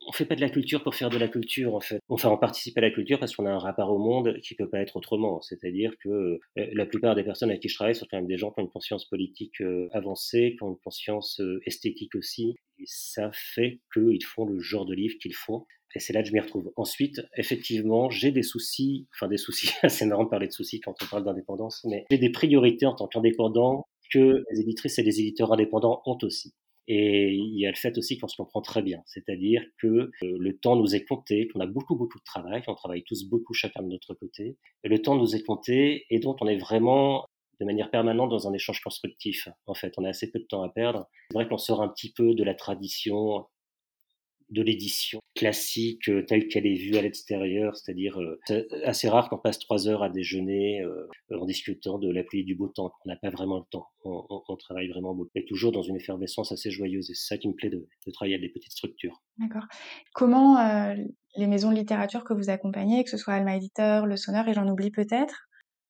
on 0.07 0.11
fait 0.11 0.25
pas 0.25 0.35
de 0.35 0.41
la 0.41 0.49
culture 0.49 0.83
pour 0.83 0.95
faire 0.95 1.09
de 1.09 1.17
la 1.17 1.27
culture 1.27 1.75
en 1.75 1.79
fait. 1.79 1.99
Enfin, 2.09 2.29
on 2.29 2.37
participe 2.37 2.77
à 2.77 2.81
la 2.81 2.91
culture 2.91 3.19
parce 3.19 3.35
qu'on 3.35 3.45
a 3.45 3.51
un 3.51 3.59
rapport 3.59 3.91
au 3.91 3.97
monde 3.97 4.39
qui 4.41 4.55
peut 4.55 4.69
pas 4.69 4.79
être 4.79 4.95
autrement. 4.97 5.41
C'est-à-dire 5.41 5.93
que 5.99 6.09
euh, 6.09 6.39
la 6.55 6.85
plupart 6.85 7.15
des 7.15 7.23
personnes 7.23 7.49
avec 7.49 7.61
qui 7.61 7.69
je 7.69 7.75
travaille 7.75 7.95
sont 7.95 8.05
quand 8.09 8.17
même 8.17 8.27
des 8.27 8.37
gens 8.37 8.51
qui 8.51 8.59
ont 8.59 8.63
une 8.63 8.71
conscience 8.71 9.07
politique 9.07 9.61
euh, 9.61 9.89
avancée, 9.91 10.55
qui 10.57 10.63
ont 10.63 10.69
une 10.69 10.79
conscience 10.79 11.39
euh, 11.39 11.61
esthétique 11.65 12.15
aussi. 12.15 12.55
Et 12.79 12.85
ça 12.85 13.29
fait 13.33 13.79
qu'ils 13.93 14.23
font 14.23 14.45
le 14.45 14.59
genre 14.59 14.85
de 14.85 14.93
livre 14.93 15.15
qu'ils 15.21 15.35
font. 15.35 15.65
Et 15.95 15.99
c'est 15.99 16.13
là 16.13 16.23
que 16.23 16.27
je 16.27 16.33
m'y 16.33 16.39
retrouve. 16.39 16.71
Ensuite, 16.75 17.21
effectivement, 17.37 18.09
j'ai 18.09 18.31
des 18.31 18.41
soucis, 18.41 19.07
enfin 19.13 19.27
des 19.27 19.37
soucis, 19.37 19.69
c'est 19.87 20.05
marrant 20.05 20.23
de 20.23 20.29
parler 20.29 20.47
de 20.47 20.51
soucis 20.51 20.79
quand 20.79 20.95
on 21.03 21.05
parle 21.05 21.23
d'indépendance, 21.23 21.85
mais 21.85 22.05
j'ai 22.09 22.17
des 22.17 22.31
priorités 22.31 22.87
en 22.87 22.95
tant 22.95 23.07
qu'indépendant 23.07 23.85
que 24.11 24.43
les 24.51 24.61
éditrices 24.61 24.97
et 24.99 25.03
les 25.03 25.19
éditeurs 25.19 25.53
indépendants 25.53 26.01
ont 26.05 26.17
aussi. 26.23 26.53
Et 26.87 27.33
il 27.33 27.59
y 27.59 27.65
a 27.65 27.69
le 27.69 27.75
fait 27.75 27.97
aussi 27.97 28.17
qu'on 28.17 28.27
se 28.27 28.35
comprend 28.35 28.61
très 28.61 28.81
bien, 28.81 29.01
c'est-à-dire 29.05 29.63
que 29.77 29.87
euh, 29.87 30.09
le 30.21 30.57
temps 30.57 30.75
nous 30.75 30.95
est 30.95 31.05
compté, 31.05 31.47
qu'on 31.47 31.61
a 31.61 31.65
beaucoup 31.65 31.95
beaucoup 31.95 32.19
de 32.19 32.23
travail, 32.23 32.61
qu'on 32.63 32.75
travaille 32.75 33.03
tous 33.03 33.29
beaucoup 33.29 33.53
chacun 33.53 33.83
de 33.83 33.87
notre 33.87 34.13
côté, 34.13 34.57
et 34.83 34.89
le 34.89 34.99
temps 34.99 35.15
nous 35.15 35.35
est 35.35 35.43
compté 35.43 36.05
et 36.09 36.19
donc 36.19 36.37
on 36.41 36.47
est 36.47 36.57
vraiment 36.57 37.25
de 37.59 37.65
manière 37.65 37.89
permanente 37.89 38.29
dans 38.29 38.47
un 38.47 38.53
échange 38.53 38.81
constructif. 38.81 39.47
En 39.67 39.73
fait, 39.73 39.93
on 39.97 40.03
a 40.03 40.09
assez 40.09 40.29
peu 40.29 40.39
de 40.39 40.45
temps 40.45 40.63
à 40.63 40.69
perdre. 40.69 41.07
C'est 41.29 41.35
vrai 41.35 41.47
qu'on 41.47 41.57
sort 41.57 41.81
un 41.81 41.87
petit 41.87 42.11
peu 42.11 42.33
de 42.33 42.43
la 42.43 42.55
tradition 42.55 43.45
de 44.49 44.61
l'édition 44.61 45.19
classique 45.35 46.09
euh, 46.09 46.23
telle 46.25 46.47
qu'elle 46.47 46.65
est 46.65 46.75
vue 46.75 46.95
à 46.97 47.01
l'extérieur, 47.01 47.75
c'est-à-dire 47.75 48.19
euh, 48.21 48.39
c'est 48.47 48.71
assez 48.83 49.09
rare 49.09 49.29
qu'on 49.29 49.37
passe 49.37 49.59
trois 49.59 49.87
heures 49.87 50.03
à 50.03 50.09
déjeuner 50.09 50.81
euh, 50.81 51.07
en 51.31 51.45
discutant 51.45 51.97
de 51.97 52.11
la 52.11 52.23
pluie 52.23 52.43
du 52.43 52.55
beau 52.55 52.67
temps. 52.67 52.91
On 53.05 53.09
n'a 53.09 53.15
pas 53.15 53.29
vraiment 53.29 53.57
le 53.57 53.65
temps. 53.69 53.87
On, 54.05 54.55
travaille 54.57 54.87
vraiment 54.87 55.15
beaucoup. 55.15 55.31
Et 55.35 55.45
toujours 55.45 55.71
dans 55.71 55.81
une 55.81 55.95
effervescence 55.95 56.51
assez 56.51 56.69
joyeuse. 56.69 57.09
Et 57.09 57.15
c'est 57.15 57.35
ça 57.35 57.37
qui 57.37 57.47
me 57.47 57.53
plaît 57.53 57.69
de, 57.69 57.87
travailler 58.13 58.35
avec 58.35 58.47
des 58.47 58.53
petites 58.53 58.71
structures. 58.71 59.21
D'accord. 59.39 59.65
Comment 60.13 60.93
les 61.35 61.47
maisons 61.47 61.71
de 61.71 61.75
littérature 61.75 62.23
que 62.23 62.33
vous 62.33 62.49
accompagnez, 62.49 63.03
que 63.03 63.09
ce 63.09 63.17
soit 63.17 63.33
Alma 63.33 63.55
Éditeur, 63.55 64.05
Le 64.05 64.15
Sonneur, 64.15 64.47
et 64.47 64.53
j'en 64.53 64.67
oublie 64.67 64.91
peut-être, 64.91 65.47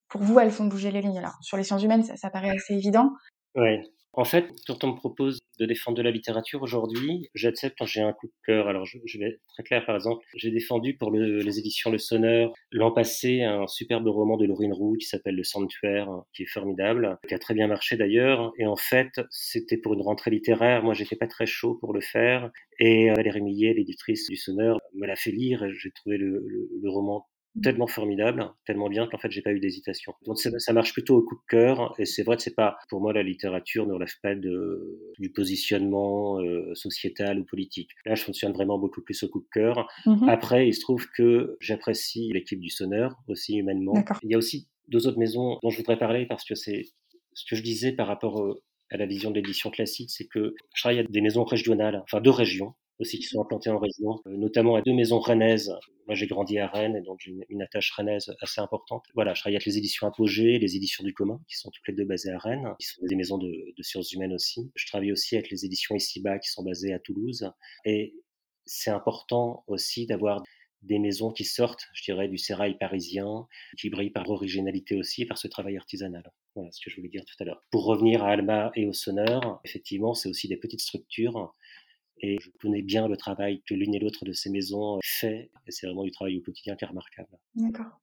pour 0.08 0.22
vous, 0.22 0.40
elles 0.40 0.52
font 0.52 0.66
bouger 0.66 0.92
les 0.92 1.02
lignes. 1.02 1.18
Alors, 1.18 1.36
sur 1.42 1.58
les 1.58 1.64
sciences 1.64 1.84
humaines, 1.84 2.04
ça, 2.04 2.16
ça 2.16 2.30
paraît 2.30 2.52
assez 2.52 2.74
évident. 2.74 3.12
Oui. 3.56 3.80
En 4.16 4.26
fait, 4.26 4.48
quand 4.68 4.84
on 4.84 4.92
me 4.92 4.96
propose 4.96 5.40
de 5.60 5.66
défendre 5.66 5.98
de 5.98 6.04
la 6.04 6.12
littérature 6.12 6.62
aujourd'hui, 6.62 7.30
j'accepte 7.34 7.76
quand 7.80 7.88
j'ai 7.88 8.02
un 8.02 8.14
coup 8.14 8.28
de 8.28 8.34
cœur. 8.46 8.68
Alors, 8.68 8.86
je, 8.86 9.00
vais 9.18 9.26
être 9.26 9.42
très 9.48 9.64
clair, 9.64 9.86
par 9.88 9.96
exemple, 9.96 10.24
j'ai 10.36 10.52
défendu 10.52 10.96
pour 10.96 11.12
les 11.12 11.60
éditions 11.60 11.90
Le 11.90 11.98
Sonneur 11.98 12.54
l'an 12.72 12.92
passé 12.92 13.42
un 13.42 13.66
superbe 13.66 14.08
roman 14.08 14.38
de 14.38 14.46
Laurine 14.46 14.74
Roux 14.74 14.96
qui 15.00 15.08
s'appelle 15.08 15.36
Le 15.36 15.44
Sanctuaire, 15.44 16.10
qui 16.32 16.44
est 16.44 16.48
formidable, 16.48 17.18
qui 17.28 17.34
a 17.34 17.40
très 17.40 17.56
bien 17.56 17.66
marché 17.66 17.98
d'ailleurs. 17.98 18.54
Et 18.60 18.68
en 18.68 18.76
fait, 18.76 19.20
c'était 19.32 19.78
pour 19.78 19.96
une 19.96 20.02
rentrée 20.02 20.30
littéraire. 20.30 20.84
Moi, 20.84 20.94
j'étais 20.94 21.16
pas 21.16 21.28
très 21.28 21.48
chaud 21.48 21.76
pour 21.76 21.92
le 21.92 22.02
faire. 22.02 22.52
Et 22.80 23.10
Valérie 23.10 23.42
Millet, 23.42 23.74
l'éditrice 23.74 24.30
du 24.30 24.36
Sonneur, 24.36 24.80
me 24.94 25.08
l'a 25.08 25.16
fait 25.16 25.32
lire 25.32 25.66
j'ai 25.74 25.92
trouvé 25.92 26.18
le 26.18 26.70
roman 26.86 27.26
tellement 27.62 27.88
formidable, 27.88 28.52
tellement 28.66 28.90
bien 28.90 29.08
qu'en 29.08 29.18
fait 29.18 29.30
j'ai 29.30 29.42
pas 29.42 29.52
eu 29.52 29.60
d'hésitation. 29.60 30.14
Donc 30.26 30.40
ça 30.40 30.74
marche 30.74 30.94
plutôt 30.94 31.18
au 31.18 31.22
coup 31.24 31.36
de 31.36 31.46
cœur 31.48 31.94
et 32.00 32.06
c'est 32.06 32.24
vrai 32.24 32.38
que 32.38 32.42
c'est 32.42 32.56
pas 32.56 32.78
pour 32.90 33.02
moi 33.02 33.14
la 33.14 33.24
littérature 33.24 33.86
ne 33.86 33.94
relève 33.94 34.14
pas 34.22 34.36
de 34.36 35.14
du 35.20 35.32
positionnement 35.32 36.40
euh, 36.42 36.74
sociétal 36.74 37.40
ou 37.40 37.46
politique. 37.46 37.92
Là 38.06 38.16
je 38.16 38.24
fonctionne 38.24 38.54
vraiment 38.54 38.80
beaucoup 38.80 39.02
plus 39.02 39.22
au 39.24 39.30
coup 39.30 39.42
de 39.42 39.50
cœur. 39.52 39.88
Mmh 40.06 40.28
Après 40.30 40.68
il 40.68 40.74
se 40.74 40.82
trouve 40.82 41.08
que 41.16 41.58
j'apprécie 41.60 42.32
l'équipe 42.34 42.60
du 42.60 42.70
Sonneur 42.70 43.16
aussi 43.28 43.58
humainement. 43.58 43.94
Il 44.24 44.32
y 44.32 44.36
a 44.36 44.38
aussi 44.38 44.68
deux 44.88 45.08
autres 45.08 45.20
maisons 45.20 45.60
dont 45.62 45.70
je 45.70 45.78
voudrais 45.78 45.98
parler 45.98 46.26
parce 46.26 46.46
que 46.46 46.56
c'est 46.56 46.86
ce 47.34 47.46
que 47.50 47.56
je 47.56 47.64
disais 47.64 47.92
par 47.92 48.08
rapport 48.08 48.58
à 48.90 48.98
la 48.98 49.06
vision 49.06 49.32
de 49.32 49.36
l'édition 49.36 49.72
classique, 49.72 50.12
c'est 50.12 50.28
que 50.28 50.56
je 50.76 50.82
travaille 50.82 51.00
à 51.00 51.04
des 51.04 51.22
maisons 51.22 51.44
régionales, 51.44 52.02
enfin 52.04 52.22
deux 52.22 52.30
régions, 52.30 52.76
aussi 53.00 53.20
qui 53.20 53.26
sont 53.26 53.42
implantés 53.42 53.70
en 53.70 53.80
région, 53.80 54.22
euh, 54.28 54.38
notamment 54.38 54.76
à 54.76 54.82
deux 54.82 54.94
maisons 54.94 55.20
rennaises. 55.20 55.74
Moi, 56.08 56.16
j'ai 56.16 56.28
grandi 56.28 56.60
à 56.60 56.68
Rennes 56.68 56.96
et 56.96 57.02
donc 57.02 57.20
j'ai 57.22 57.34
une, 57.50 57.62
attache 57.62 57.92
rennaise 57.92 58.34
assez 58.42 58.62
importante. 58.62 59.04
Voilà, 59.16 59.34
je 59.34 59.42
travaille 59.42 59.56
avec 59.56 59.66
les 59.66 59.78
éditions 59.78 60.06
Apogée, 60.08 60.60
les 60.60 60.76
éditions 60.76 61.04
du 61.04 61.14
commun, 61.14 61.40
qui 61.48 61.58
sont 61.58 61.72
toutes 61.72 61.88
les 61.88 61.94
deux 61.94 62.06
basées 62.06 62.32
à 62.32 62.38
Rennes, 62.38 62.74
qui 62.80 62.88
sont 62.88 63.02
des 63.06 63.16
maisons 63.16 63.38
de, 63.38 63.74
sciences 63.82 64.12
humaines 64.12 64.34
aussi. 64.34 64.72
Je 64.76 64.86
travaille 64.86 65.12
aussi 65.12 65.36
avec 65.36 65.50
les 65.50 65.66
éditions 65.66 65.96
Ici-Bas, 65.96 66.40
qui 66.40 66.50
sont 66.50 66.64
basées 66.64 66.94
à 66.94 67.00
Toulouse. 67.00 67.50
Et 67.86 68.16
c'est 68.66 68.92
important 68.92 69.64
aussi 69.68 70.06
d'avoir 70.06 70.44
des 70.84 71.00
maisons 71.00 71.32
qui 71.32 71.46
sortent, 71.46 71.88
je 71.94 72.04
dirais, 72.04 72.28
du 72.28 72.38
sérail 72.38 72.78
parisien, 72.78 73.48
qui 73.80 73.90
brillent 73.90 74.10
par 74.10 74.30
originalité 74.30 74.96
aussi, 74.96 75.26
par 75.26 75.38
ce 75.38 75.48
travail 75.48 75.78
artisanal. 75.78 76.30
Voilà 76.56 76.72
ce 76.72 76.84
que 76.84 76.92
je 76.92 76.98
voulais 76.98 77.10
dire 77.10 77.24
tout 77.26 77.42
à 77.42 77.46
l'heure. 77.46 77.62
Pour 77.72 77.86
revenir 77.86 78.24
à 78.24 78.30
Alma 78.30 78.72
et 78.76 78.86
au 78.86 78.94
Sonneur, 78.94 79.62
effectivement, 79.64 80.14
c'est 80.14 80.30
aussi 80.30 80.48
des 80.48 80.58
petites 80.58 80.82
structures. 80.82 81.54
Et 82.26 82.38
je 82.40 82.50
connais 82.62 82.82
bien 82.82 83.10
le 83.10 83.18
travail 83.18 83.62
que 83.68 83.74
l'une 83.74 83.94
et 83.94 84.00
l'autre 84.00 84.24
de 84.24 84.32
ces 84.32 84.50
maisons 84.50 84.98
fait. 85.04 85.52
Et 85.68 85.72
c'est 85.72 85.88
vraiment 85.88 86.06
du 86.06 86.12
travail 86.12 86.38
au 86.38 86.42
quotidien 86.42 86.78
qui 86.78 86.86
est 86.86 86.88
remarquable. 86.88 87.38
D'accord. 87.56 88.00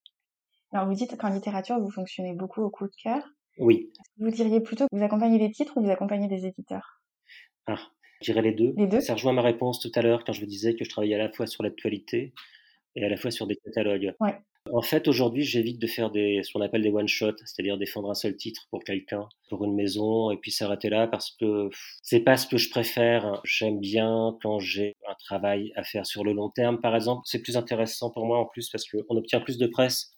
Alors, 0.73 0.87
vous 0.87 0.95
dites 0.95 1.17
qu'en 1.17 1.31
littérature, 1.31 1.81
vous 1.81 1.91
fonctionnez 1.91 2.35
beaucoup 2.35 2.61
au 2.61 2.69
coup 2.69 2.85
de 2.85 2.95
cœur. 3.03 3.27
Oui. 3.57 3.91
Vous 4.19 4.31
diriez 4.31 4.61
plutôt 4.61 4.85
que 4.85 4.95
vous 4.95 5.03
accompagnez 5.03 5.39
des 5.39 5.51
titres 5.51 5.75
ou 5.77 5.83
vous 5.83 5.91
accompagnez 5.91 6.29
des 6.29 6.45
éditeurs? 6.45 7.03
Ah, 7.67 7.81
je 8.21 8.31
dirais 8.31 8.43
les 8.43 8.53
deux. 8.53 8.75
Les 8.77 8.87
deux? 8.87 9.01
Ça 9.01 9.15
rejoint 9.15 9.33
ma 9.33 9.41
réponse 9.41 9.81
tout 9.81 9.91
à 9.95 10.03
l'heure 10.03 10.23
quand 10.25 10.35
je 10.35 10.41
vous 10.41 10.47
disais 10.47 10.77
que 10.77 10.85
je 10.85 10.91
travaillais 10.91 11.15
à 11.15 11.19
la 11.19 11.33
fois 11.33 11.47
sur 11.47 11.63
l'actualité 11.63 12.35
et 12.97 13.05
à 13.05 13.09
la 13.09 13.17
fois 13.17 13.31
sur 13.31 13.47
des 13.47 13.57
catalogues. 13.57 14.15
Ouais. 14.21 14.39
En 14.69 14.83
fait, 14.83 15.09
aujourd'hui, 15.09 15.43
j'évite 15.43 15.81
de 15.81 15.87
faire 15.87 16.11
des, 16.11 16.43
ce 16.43 16.53
qu'on 16.53 16.61
appelle 16.61 16.83
des 16.83 16.91
one-shots, 16.91 17.39
c'est-à-dire 17.39 17.79
défendre 17.79 18.11
un 18.11 18.15
seul 18.15 18.37
titre 18.37 18.67
pour 18.71 18.85
quelqu'un, 18.85 19.27
pour 19.49 19.65
une 19.65 19.75
maison, 19.75 20.31
et 20.31 20.37
puis 20.37 20.51
s'arrêter 20.51 20.91
là 20.91 21.07
parce 21.07 21.31
que 21.31 21.71
c'est 22.03 22.21
pas 22.21 22.37
ce 22.37 22.47
que 22.47 22.59
je 22.59 22.69
préfère. 22.69 23.41
J'aime 23.45 23.81
bien 23.81 24.37
quand 24.43 24.59
j'ai 24.59 24.97
un 25.09 25.15
travail 25.15 25.73
à 25.77 25.83
faire 25.83 26.05
sur 26.05 26.25
le 26.25 26.33
long 26.33 26.51
terme, 26.51 26.79
par 26.81 26.95
exemple. 26.95 27.23
C'est 27.25 27.41
plus 27.41 27.57
intéressant 27.57 28.11
pour 28.11 28.27
moi 28.27 28.39
en 28.39 28.45
plus 28.45 28.69
parce 28.69 28.85
qu'on 28.89 29.17
obtient 29.17 29.41
plus 29.41 29.57
de 29.57 29.67
presse 29.67 30.13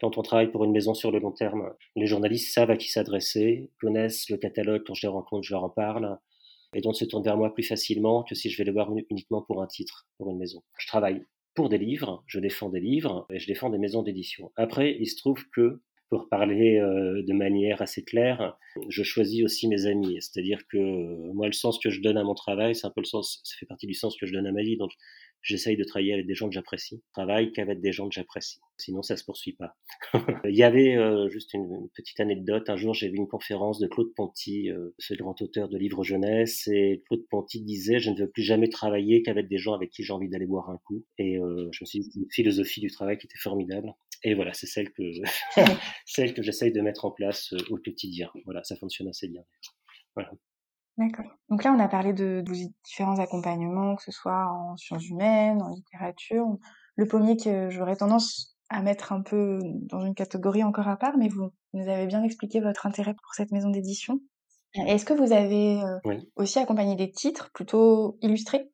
quand 0.00 0.18
on 0.18 0.22
travaille 0.22 0.50
pour 0.50 0.64
une 0.64 0.72
maison 0.72 0.92
sur 0.94 1.12
le 1.12 1.20
long 1.20 1.32
terme. 1.32 1.70
Les 1.94 2.06
journalistes 2.06 2.52
savent 2.52 2.70
à 2.70 2.76
qui 2.76 2.88
s'adresser, 2.88 3.70
connaissent 3.80 4.28
le 4.28 4.36
catalogue 4.38 4.82
quand 4.84 4.94
je 4.94 5.06
les 5.06 5.12
rencontre, 5.12 5.44
je 5.44 5.52
leur 5.52 5.64
en 5.64 5.70
parle 5.70 6.18
et 6.74 6.80
donc 6.80 6.96
se 6.96 7.04
tournent 7.04 7.22
vers 7.22 7.36
moi 7.36 7.54
plus 7.54 7.62
facilement 7.62 8.24
que 8.24 8.34
si 8.34 8.50
je 8.50 8.58
vais 8.58 8.64
les 8.64 8.72
voir 8.72 8.90
uniquement 9.08 9.42
pour 9.42 9.62
un 9.62 9.66
titre, 9.66 10.08
pour 10.18 10.30
une 10.30 10.38
maison. 10.38 10.62
Je 10.78 10.88
travaille 10.88 11.24
pour 11.54 11.68
des 11.68 11.78
livres, 11.78 12.24
je 12.26 12.40
défends 12.40 12.68
des 12.68 12.80
livres 12.80 13.26
et 13.30 13.38
je 13.38 13.46
défends 13.46 13.70
des 13.70 13.78
maisons 13.78 14.02
d'édition. 14.02 14.52
Après, 14.56 14.96
il 14.98 15.06
se 15.06 15.16
trouve 15.16 15.48
que, 15.50 15.80
pour 16.14 16.28
parler 16.28 16.78
euh, 16.78 17.24
de 17.26 17.32
manière 17.32 17.82
assez 17.82 18.04
claire, 18.04 18.56
je 18.88 19.02
choisis 19.02 19.42
aussi 19.42 19.66
mes 19.66 19.86
amis. 19.86 20.16
C'est-à-dire 20.20 20.60
que 20.68 20.78
euh, 20.78 21.32
moi, 21.34 21.48
le 21.48 21.52
sens 21.52 21.76
que 21.80 21.90
je 21.90 22.00
donne 22.00 22.16
à 22.16 22.22
mon 22.22 22.34
travail, 22.34 22.76
c'est 22.76 22.86
un 22.86 22.90
peu 22.90 23.00
le 23.00 23.06
sens, 23.06 23.40
ça 23.42 23.56
fait 23.58 23.66
partie 23.66 23.88
du 23.88 23.94
sens 23.94 24.16
que 24.16 24.24
je 24.24 24.32
donne 24.32 24.46
à 24.46 24.52
ma 24.52 24.62
vie. 24.62 24.76
Donc, 24.76 24.92
j'essaye 25.42 25.76
de 25.76 25.82
travailler 25.82 26.12
avec 26.12 26.28
des 26.28 26.36
gens 26.36 26.46
que 26.46 26.54
j'apprécie. 26.54 27.02
Je 27.04 27.12
travaille 27.14 27.52
qu'avec 27.52 27.80
des 27.80 27.90
gens 27.90 28.08
que 28.08 28.14
j'apprécie. 28.14 28.60
Sinon, 28.76 29.02
ça 29.02 29.16
se 29.16 29.24
poursuit 29.24 29.54
pas. 29.54 29.74
Il 30.48 30.54
y 30.54 30.62
avait 30.62 30.96
euh, 30.96 31.28
juste 31.30 31.52
une, 31.52 31.88
petite 31.96 32.20
anecdote. 32.20 32.70
Un 32.70 32.76
jour, 32.76 32.94
j'ai 32.94 33.08
vu 33.08 33.16
une 33.16 33.26
conférence 33.26 33.80
de 33.80 33.88
Claude 33.88 34.14
Ponty, 34.14 34.68
ce 35.00 35.14
grand 35.14 35.42
auteur 35.42 35.68
de 35.68 35.76
livres 35.76 36.04
jeunesse, 36.04 36.68
et 36.68 37.02
Claude 37.08 37.26
Ponty 37.28 37.60
disait 37.60 37.98
"Je 37.98 38.10
ne 38.10 38.16
veux 38.20 38.30
plus 38.30 38.44
jamais 38.44 38.68
travailler 38.68 39.24
qu'avec 39.24 39.48
des 39.48 39.58
gens 39.58 39.74
avec 39.74 39.90
qui 39.90 40.04
j'ai 40.04 40.12
envie 40.12 40.28
d'aller 40.28 40.46
boire 40.46 40.70
un 40.70 40.78
coup." 40.86 41.04
Et 41.18 41.38
je 41.72 41.78
me 41.82 41.86
suis 41.86 41.98
dit 41.98 42.10
une 42.14 42.30
philosophie 42.30 42.80
du 42.80 42.90
travail 42.92 43.18
qui 43.18 43.26
était 43.26 43.38
formidable. 43.38 43.92
Et 44.24 44.34
voilà, 44.34 44.52
c'est 44.54 44.66
celle 44.66 44.90
que 44.92 45.02
celle 46.06 46.34
que 46.34 46.42
j'essaye 46.42 46.72
de 46.72 46.80
mettre 46.80 47.04
en 47.04 47.10
place 47.10 47.52
au 47.70 47.76
quotidien. 47.76 48.30
Voilà, 48.44 48.64
ça 48.64 48.76
fonctionne 48.76 49.08
assez 49.08 49.28
bien. 49.28 49.42
Voilà. 50.14 50.30
D'accord. 50.96 51.26
Donc 51.48 51.64
là, 51.64 51.74
on 51.76 51.80
a 51.80 51.88
parlé 51.88 52.12
de, 52.12 52.42
différents 52.84 53.18
accompagnements, 53.18 53.96
que 53.96 54.02
ce 54.02 54.12
soit 54.12 54.46
en 54.46 54.76
sciences 54.76 55.08
humaines, 55.08 55.60
en 55.60 55.74
littérature. 55.74 56.46
Le 56.96 57.06
pommier 57.06 57.36
que 57.36 57.68
j'aurais 57.70 57.96
tendance 57.96 58.56
à 58.70 58.80
mettre 58.80 59.12
un 59.12 59.20
peu 59.20 59.58
dans 59.62 60.00
une 60.00 60.14
catégorie 60.14 60.62
encore 60.62 60.88
à 60.88 60.96
part, 60.96 61.18
mais 61.18 61.28
vous 61.28 61.50
nous 61.74 61.88
avez 61.88 62.06
bien 62.06 62.22
expliqué 62.22 62.60
votre 62.60 62.86
intérêt 62.86 63.14
pour 63.14 63.34
cette 63.34 63.50
maison 63.50 63.70
d'édition. 63.70 64.20
Est-ce 64.74 65.04
que 65.04 65.12
vous 65.12 65.32
avez 65.32 65.80
euh, 65.82 66.18
aussi 66.36 66.58
accompagné 66.58 66.96
des 66.96 67.10
titres 67.10 67.50
plutôt 67.52 68.18
illustrés? 68.22 68.70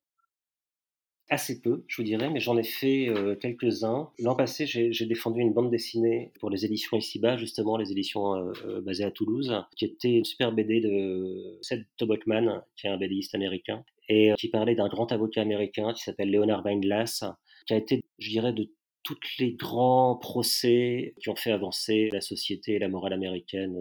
Assez 1.32 1.60
peu, 1.60 1.84
je 1.86 1.96
vous 1.96 2.02
dirais, 2.02 2.28
mais 2.28 2.40
j'en 2.40 2.56
ai 2.56 2.64
fait 2.64 3.08
euh, 3.08 3.36
quelques-uns. 3.36 4.10
L'an 4.18 4.34
passé, 4.34 4.66
j'ai 4.66 5.06
défendu 5.06 5.40
une 5.40 5.52
bande 5.52 5.70
dessinée 5.70 6.32
pour 6.40 6.50
les 6.50 6.64
éditions 6.64 6.96
ici-bas, 6.96 7.36
justement, 7.36 7.76
les 7.76 7.92
éditions 7.92 8.34
euh, 8.34 8.52
euh, 8.66 8.80
basées 8.80 9.04
à 9.04 9.12
Toulouse, 9.12 9.54
qui 9.76 9.84
était 9.84 10.10
une 10.10 10.24
super 10.24 10.50
BD 10.50 10.80
de 10.80 11.56
Seth 11.62 11.86
Tobotman, 11.98 12.64
qui 12.74 12.88
est 12.88 12.90
un 12.90 12.96
BDiste 12.96 13.36
américain, 13.36 13.84
et 14.08 14.32
qui 14.38 14.48
parlait 14.48 14.74
d'un 14.74 14.88
grand 14.88 15.12
avocat 15.12 15.42
américain 15.42 15.92
qui 15.92 16.02
s'appelle 16.02 16.32
Leonard 16.32 16.64
Weinglass, 16.64 17.22
qui 17.64 17.74
a 17.74 17.76
été, 17.76 18.02
je 18.18 18.28
dirais, 18.28 18.52
de 18.52 18.68
tous 19.04 19.16
les 19.38 19.52
grands 19.52 20.16
procès 20.16 21.14
qui 21.22 21.28
ont 21.28 21.36
fait 21.36 21.52
avancer 21.52 22.10
la 22.12 22.20
société 22.20 22.72
et 22.72 22.78
la 22.80 22.88
morale 22.88 23.12
américaine 23.12 23.76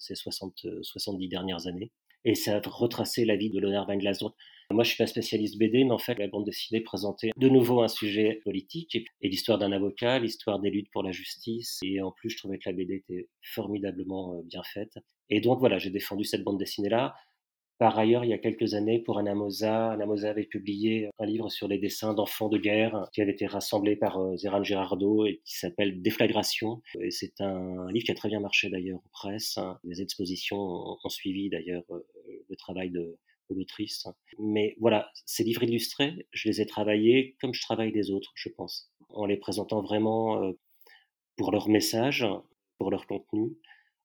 ces 0.00 0.16
60, 0.16 0.66
70 0.82 1.28
dernières 1.28 1.68
années. 1.68 1.92
Et 2.24 2.34
ça 2.34 2.56
a 2.56 2.60
retracé 2.68 3.24
la 3.24 3.36
vie 3.36 3.48
de 3.48 3.60
Leonard 3.60 3.86
Weinglass. 3.88 4.24
Moi, 4.72 4.84
je 4.84 4.90
suis 4.90 4.98
pas 4.98 5.08
spécialiste 5.08 5.58
BD, 5.58 5.82
mais 5.82 5.90
en 5.90 5.98
fait, 5.98 6.16
la 6.16 6.28
bande 6.28 6.44
dessinée 6.44 6.80
présentait 6.80 7.30
de 7.36 7.48
nouveau 7.48 7.82
un 7.82 7.88
sujet 7.88 8.40
politique 8.44 8.94
et, 8.94 9.28
l'histoire 9.28 9.58
d'un 9.58 9.72
avocat, 9.72 10.20
l'histoire 10.20 10.60
des 10.60 10.70
luttes 10.70 10.90
pour 10.92 11.02
la 11.02 11.10
justice. 11.10 11.80
Et 11.82 12.00
en 12.00 12.12
plus, 12.12 12.30
je 12.30 12.36
trouvais 12.36 12.58
que 12.58 12.68
la 12.68 12.76
BD 12.76 12.94
était 12.94 13.28
formidablement 13.42 14.34
euh, 14.34 14.42
bien 14.44 14.62
faite. 14.62 14.92
Et 15.28 15.40
donc, 15.40 15.58
voilà, 15.58 15.78
j'ai 15.78 15.90
défendu 15.90 16.22
cette 16.22 16.44
bande 16.44 16.58
dessinée-là. 16.58 17.16
Par 17.78 17.98
ailleurs, 17.98 18.24
il 18.24 18.30
y 18.30 18.32
a 18.32 18.38
quelques 18.38 18.74
années, 18.74 19.00
pour 19.00 19.18
Anna 19.18 19.34
Mosa, 19.34 19.92
Anna 19.92 20.06
Mosa 20.06 20.30
avait 20.30 20.44
publié 20.44 21.08
un 21.18 21.26
livre 21.26 21.48
sur 21.48 21.66
les 21.66 21.78
dessins 21.78 22.14
d'enfants 22.14 22.48
de 22.48 22.58
guerre 22.58 23.08
qui 23.12 23.22
avait 23.22 23.32
été 23.32 23.46
rassemblé 23.46 23.96
par 23.96 24.20
euh, 24.20 24.36
Zéran 24.36 24.62
Girardot 24.62 25.26
et 25.26 25.40
qui 25.44 25.56
s'appelle 25.56 26.00
Déflagration. 26.00 26.80
Et 27.00 27.10
c'est 27.10 27.40
un 27.40 27.90
livre 27.90 28.04
qui 28.04 28.12
a 28.12 28.14
très 28.14 28.28
bien 28.28 28.40
marché 28.40 28.70
d'ailleurs 28.70 29.00
en 29.00 29.08
presse. 29.10 29.58
Les 29.82 30.00
expositions 30.00 30.58
ont 30.58 31.08
suivi 31.08 31.50
d'ailleurs 31.50 31.82
euh, 31.90 32.06
le 32.48 32.56
travail 32.56 32.90
de, 32.90 33.18
l'autrice. 33.54 34.06
Mais 34.38 34.76
voilà, 34.80 35.10
ces 35.26 35.44
livres 35.44 35.62
illustrés, 35.62 36.26
je 36.32 36.48
les 36.48 36.60
ai 36.60 36.66
travaillés 36.66 37.36
comme 37.40 37.54
je 37.54 37.62
travaille 37.62 37.92
les 37.92 38.10
autres, 38.10 38.32
je 38.34 38.48
pense, 38.48 38.92
en 39.08 39.26
les 39.26 39.36
présentant 39.36 39.82
vraiment 39.82 40.42
euh, 40.42 40.52
pour 41.36 41.52
leur 41.52 41.68
message, 41.68 42.26
pour 42.78 42.90
leur 42.90 43.06
contenu, 43.06 43.56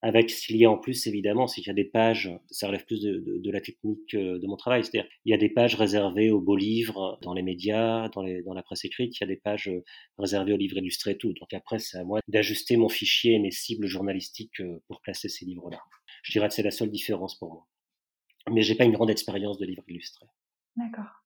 avec 0.02 0.28
qu'il 0.28 0.58
y 0.58 0.66
a 0.66 0.72
en 0.72 0.78
plus, 0.78 1.08
évidemment, 1.08 1.48
qu'il 1.48 1.66
y 1.66 1.70
a 1.70 1.74
des 1.74 1.86
pages, 1.86 2.30
ça 2.52 2.68
relève 2.68 2.86
plus 2.86 3.02
de, 3.02 3.52
la 3.52 3.62
technique 3.62 4.14
euh, 4.14 4.38
de 4.38 4.48
mon 4.48 4.56
travail, 4.56 4.84
c'est-à-dire 4.84 5.10
il 5.26 5.32
y 5.32 5.34
a 5.34 5.38
des 5.38 5.50
pages 5.50 5.76
réservées 5.76 6.30
aux 6.30 6.42
beaux 6.42 6.56
livres 6.56 7.18
dans 7.22 7.34
les 7.34 7.42
médias, 7.42 8.10
dans, 8.10 8.24
dans 8.46 8.54
la 8.54 8.64
presse 8.64 8.86
écrite, 8.86 9.18
il 9.18 9.22
y 9.22 9.24
a 9.24 9.28
des 9.28 9.38
pages 9.38 9.68
euh, 9.68 9.84
réservées 10.18 10.54
aux 10.54 10.58
livres 10.58 10.78
illustrés 10.78 11.18
tout. 11.18 11.34
Donc 11.34 11.54
après, 11.54 11.80
c'est 11.80 11.98
à 11.98 12.04
moi 12.04 12.20
d'ajuster 12.28 12.78
mon 12.78 12.90
fichier 12.90 13.34
et 13.34 13.40
mes 13.40 13.52
cibles 13.52 13.88
journalistiques 13.88 14.62
pour 14.88 15.02
placer 15.02 15.30
ces 15.30 15.46
livres-là. 15.46 15.80
Je 16.24 16.32
dirais 16.32 16.48
que 16.50 16.54
c'est 16.54 16.64
la 16.64 16.72
seule 16.72 16.92
différence 16.92 17.38
pour 17.38 17.54
moi 17.54 17.68
mais 18.52 18.62
j'ai 18.62 18.76
pas 18.76 18.84
une 18.84 18.94
grande 18.94 19.10
expérience 19.10 19.58
de 19.58 19.66
livre 19.66 19.84
illustré. 19.88 20.26
D'accord. 20.76 21.24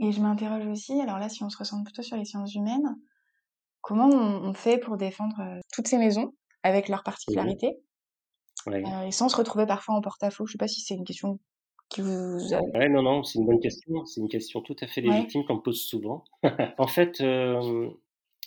Et 0.00 0.12
je 0.12 0.20
m'interroge 0.20 0.66
aussi, 0.66 1.00
alors 1.00 1.18
là, 1.18 1.28
si 1.28 1.42
on 1.44 1.50
se 1.50 1.58
ressent 1.58 1.82
plutôt 1.84 2.02
sur 2.02 2.16
les 2.16 2.24
sciences 2.24 2.54
humaines, 2.54 2.96
comment 3.82 4.08
on, 4.08 4.54
fait 4.54 4.78
pour 4.78 4.96
défendre 4.96 5.40
euh, 5.40 5.60
toutes 5.72 5.88
ces 5.88 5.98
maisons 5.98 6.32
avec 6.62 6.88
leurs 6.88 7.02
particularités 7.02 7.78
euh, 8.68 9.02
et 9.02 9.10
sans 9.10 9.28
se 9.28 9.36
retrouver 9.36 9.66
parfois 9.66 9.94
en 9.94 10.00
porte-à-faux? 10.00 10.46
Je 10.46 10.52
sais 10.52 10.58
pas 10.58 10.68
si 10.68 10.80
c'est 10.80 10.94
une 10.94 11.04
question 11.04 11.38
qui 11.90 12.00
vous. 12.00 12.38
Ouais, 12.74 12.88
non, 12.88 13.02
non, 13.02 13.22
c'est 13.22 13.38
une 13.38 13.46
bonne 13.46 13.60
question. 13.60 14.04
C'est 14.06 14.20
une 14.20 14.28
question 14.28 14.62
tout 14.62 14.76
à 14.80 14.86
fait 14.86 15.00
légitime 15.02 15.44
qu'on 15.44 15.56
me 15.56 15.60
pose 15.60 15.82
souvent. 15.82 16.24
en 16.78 16.86
fait, 16.86 17.20
euh, 17.20 17.90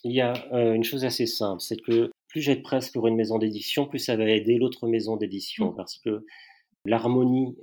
il 0.04 0.12
y 0.12 0.22
a 0.22 0.34
une 0.52 0.84
chose 0.84 1.06
assez 1.06 1.28
simple, 1.28 1.62
c'est 1.62 1.78
que 1.78 2.12
plus 2.28 2.42
j'ai 2.42 2.56
de 2.56 2.62
presse 2.62 2.90
pour 2.90 3.08
une 3.08 3.16
maison 3.16 3.38
d'édition, 3.38 3.86
plus 3.86 4.00
ça 4.00 4.16
va 4.16 4.26
aider 4.26 4.58
l'autre 4.58 4.88
maison 4.88 5.18
d'édition, 5.18 5.72
mmh. 5.72 5.76
parce 5.76 6.00
que 6.00 6.26
l'harmonie 6.84 7.56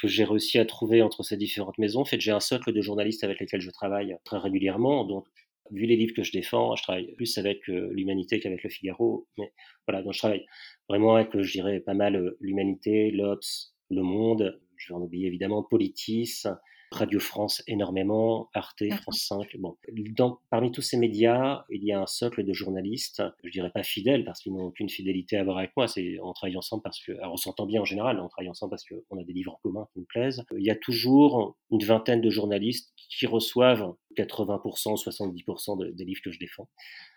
que 0.00 0.08
j'ai 0.08 0.24
réussi 0.24 0.58
à 0.58 0.64
trouver 0.64 1.02
entre 1.02 1.22
ces 1.22 1.36
différentes 1.36 1.78
maisons 1.78 2.04
fait 2.04 2.18
que 2.18 2.24
j'ai 2.24 2.32
un 2.32 2.40
socle 2.40 2.72
de 2.72 2.80
journalistes 2.80 3.24
avec 3.24 3.40
lesquels 3.40 3.60
je 3.60 3.70
travaille 3.70 4.16
très 4.24 4.38
régulièrement. 4.38 5.04
Donc, 5.04 5.26
vu 5.70 5.86
les 5.86 5.96
livres 5.96 6.14
que 6.14 6.22
je 6.22 6.32
défends, 6.32 6.76
je 6.76 6.82
travaille 6.82 7.14
plus 7.14 7.38
avec 7.38 7.68
euh, 7.68 7.90
l'humanité 7.92 8.40
qu'avec 8.40 8.62
le 8.62 8.70
Figaro. 8.70 9.26
Mais 9.38 9.52
voilà, 9.86 10.02
donc 10.02 10.14
je 10.14 10.18
travaille 10.18 10.46
vraiment 10.88 11.16
avec, 11.16 11.38
je 11.38 11.52
dirais, 11.52 11.80
pas 11.80 11.94
mal 11.94 12.16
euh, 12.16 12.36
l'humanité, 12.40 13.10
l'Obs, 13.10 13.74
le 13.90 14.02
Monde. 14.02 14.60
Je 14.76 14.92
vais 14.92 14.98
en 14.98 15.02
oublier 15.02 15.26
évidemment 15.26 15.62
Politis, 15.62 16.44
Radio 16.90 17.20
France 17.20 17.62
énormément, 17.66 18.48
Arte, 18.54 18.82
France 19.02 19.26
5. 19.28 19.56
Bon, 19.58 19.76
dans, 20.16 20.40
parmi 20.50 20.72
tous 20.72 20.80
ces 20.80 20.96
médias, 20.96 21.64
il 21.70 21.84
y 21.84 21.92
a 21.92 22.00
un 22.00 22.06
socle 22.06 22.44
de 22.44 22.52
journalistes, 22.52 23.22
je 23.44 23.50
dirais 23.50 23.70
pas 23.70 23.82
fidèles 23.82 24.24
parce 24.24 24.40
qu'ils 24.40 24.54
n'ont 24.54 24.66
aucune 24.66 24.88
fidélité 24.88 25.36
à 25.36 25.42
avoir 25.42 25.58
avec 25.58 25.72
moi. 25.76 25.86
C'est 25.86 26.18
on 26.22 26.32
travaille 26.32 26.56
ensemble 26.56 26.82
parce 26.82 27.02
que, 27.02 27.12
alors 27.12 27.34
on 27.34 27.36
s'entend 27.36 27.66
bien 27.66 27.82
en 27.82 27.84
général, 27.84 28.18
on 28.20 28.28
travaille 28.28 28.48
ensemble 28.48 28.70
parce 28.70 28.84
qu'on 28.84 29.18
a 29.18 29.24
des 29.24 29.32
livres 29.32 29.52
en 29.52 29.60
commun 29.62 29.86
qui 29.92 30.00
nous 30.00 30.06
plaisent. 30.06 30.44
Il 30.56 30.64
y 30.64 30.70
a 30.70 30.76
toujours 30.76 31.56
une 31.70 31.84
vingtaine 31.84 32.20
de 32.20 32.30
journalistes 32.30 32.92
qui 33.10 33.26
reçoivent 33.26 33.94
80%, 34.16 35.02
70% 35.02 35.94
des 35.94 36.04
livres 36.04 36.22
que 36.24 36.30
je 36.30 36.38
défends 36.38 36.68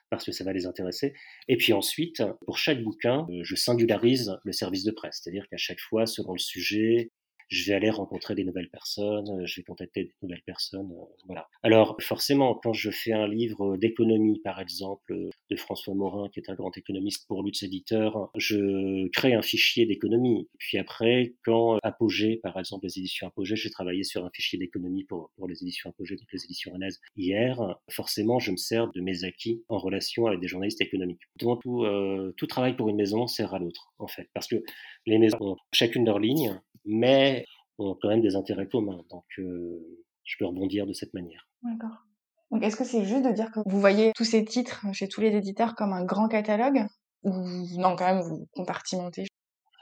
parce 0.09 0.25
que 0.25 0.33
ça 0.33 0.43
va 0.43 0.51
les 0.51 0.65
intéresser. 0.65 1.13
Et 1.47 1.57
puis 1.57 1.71
ensuite, 1.73 2.21
pour 2.45 2.57
chaque 2.57 2.83
bouquin, 2.83 3.25
je 3.41 3.55
singularise 3.55 4.37
le 4.43 4.51
service 4.51 4.83
de 4.83 4.91
presse, 4.91 5.21
c'est-à-dire 5.23 5.47
qu'à 5.49 5.57
chaque 5.57 5.79
fois, 5.79 6.05
selon 6.05 6.33
le 6.33 6.39
sujet, 6.39 7.11
je 7.51 7.69
vais 7.69 7.75
aller 7.75 7.89
rencontrer 7.89 8.33
des 8.33 8.45
nouvelles 8.45 8.69
personnes, 8.69 9.45
je 9.45 9.59
vais 9.59 9.63
contacter 9.63 10.05
des 10.05 10.13
nouvelles 10.21 10.43
personnes, 10.45 10.89
voilà. 11.25 11.47
Alors 11.63 11.97
forcément, 11.99 12.55
quand 12.55 12.73
je 12.73 12.89
fais 12.89 13.11
un 13.11 13.27
livre 13.27 13.77
d'économie, 13.77 14.39
par 14.39 14.59
exemple, 14.59 15.13
de 15.49 15.55
François 15.57 15.93
Morin, 15.93 16.29
qui 16.29 16.39
est 16.39 16.49
un 16.49 16.55
grand 16.55 16.75
économiste 16.77 17.27
pour 17.27 17.43
Lutz 17.43 17.63
Éditeur, 17.63 18.31
je 18.37 19.09
crée 19.09 19.33
un 19.33 19.41
fichier 19.41 19.85
d'économie. 19.85 20.49
Puis 20.57 20.77
après, 20.77 21.35
quand 21.43 21.77
Apogée, 21.83 22.39
par 22.41 22.57
exemple, 22.57 22.85
les 22.85 22.99
éditions 22.99 23.27
Apogée, 23.27 23.55
j'ai 23.57 23.69
travaillé 23.69 24.03
sur 24.03 24.25
un 24.25 24.29
fichier 24.33 24.57
d'économie 24.57 25.03
pour, 25.03 25.31
pour 25.35 25.47
les 25.47 25.61
éditions 25.61 25.89
Apogée, 25.89 26.15
donc 26.15 26.27
les 26.31 26.43
éditions 26.45 26.71
Rennes 26.71 26.89
hier, 27.17 27.59
forcément, 27.89 28.39
je 28.39 28.51
me 28.51 28.57
sers 28.57 28.89
de 28.91 29.01
mes 29.01 29.25
acquis 29.25 29.63
en 29.67 29.77
relation 29.77 30.27
avec 30.27 30.39
des 30.39 30.47
journalistes 30.47 30.81
économiques. 30.81 31.21
Donc 31.37 31.61
tout, 31.61 31.83
euh, 31.83 32.33
tout 32.37 32.47
travail 32.47 32.75
pour 32.75 32.89
une 32.89 32.95
maison 32.95 33.27
sert 33.27 33.53
à 33.53 33.59
l'autre, 33.59 33.93
en 33.99 34.07
fait, 34.07 34.29
parce 34.33 34.47
que 34.47 34.63
les 35.05 35.17
maisons 35.17 35.37
ont 35.41 35.57
chacune 35.73 36.05
leur 36.05 36.19
ligne, 36.19 36.61
mais 36.85 37.45
ont 37.77 37.97
quand 38.01 38.09
même 38.09 38.21
des 38.21 38.35
intérêts 38.35 38.67
communs. 38.67 39.03
Donc 39.09 39.25
je 39.37 40.35
peux 40.37 40.45
rebondir 40.45 40.85
de 40.85 40.93
cette 40.93 41.13
manière. 41.13 41.47
D'accord. 41.63 42.05
Donc 42.51 42.63
est-ce 42.63 42.75
que 42.75 42.83
c'est 42.83 43.05
juste 43.05 43.25
de 43.25 43.31
dire 43.31 43.51
que 43.51 43.59
vous 43.65 43.79
voyez 43.79 44.11
tous 44.15 44.25
ces 44.25 44.43
titres 44.43 44.85
chez 44.93 45.07
tous 45.07 45.21
les 45.21 45.35
éditeurs 45.35 45.75
comme 45.75 45.93
un 45.93 46.03
grand 46.03 46.27
catalogue 46.27 46.85
ou 47.23 47.31
non 47.77 47.95
quand 47.95 48.13
même 48.13 48.21
vous 48.21 48.47
compartimentez 48.53 49.25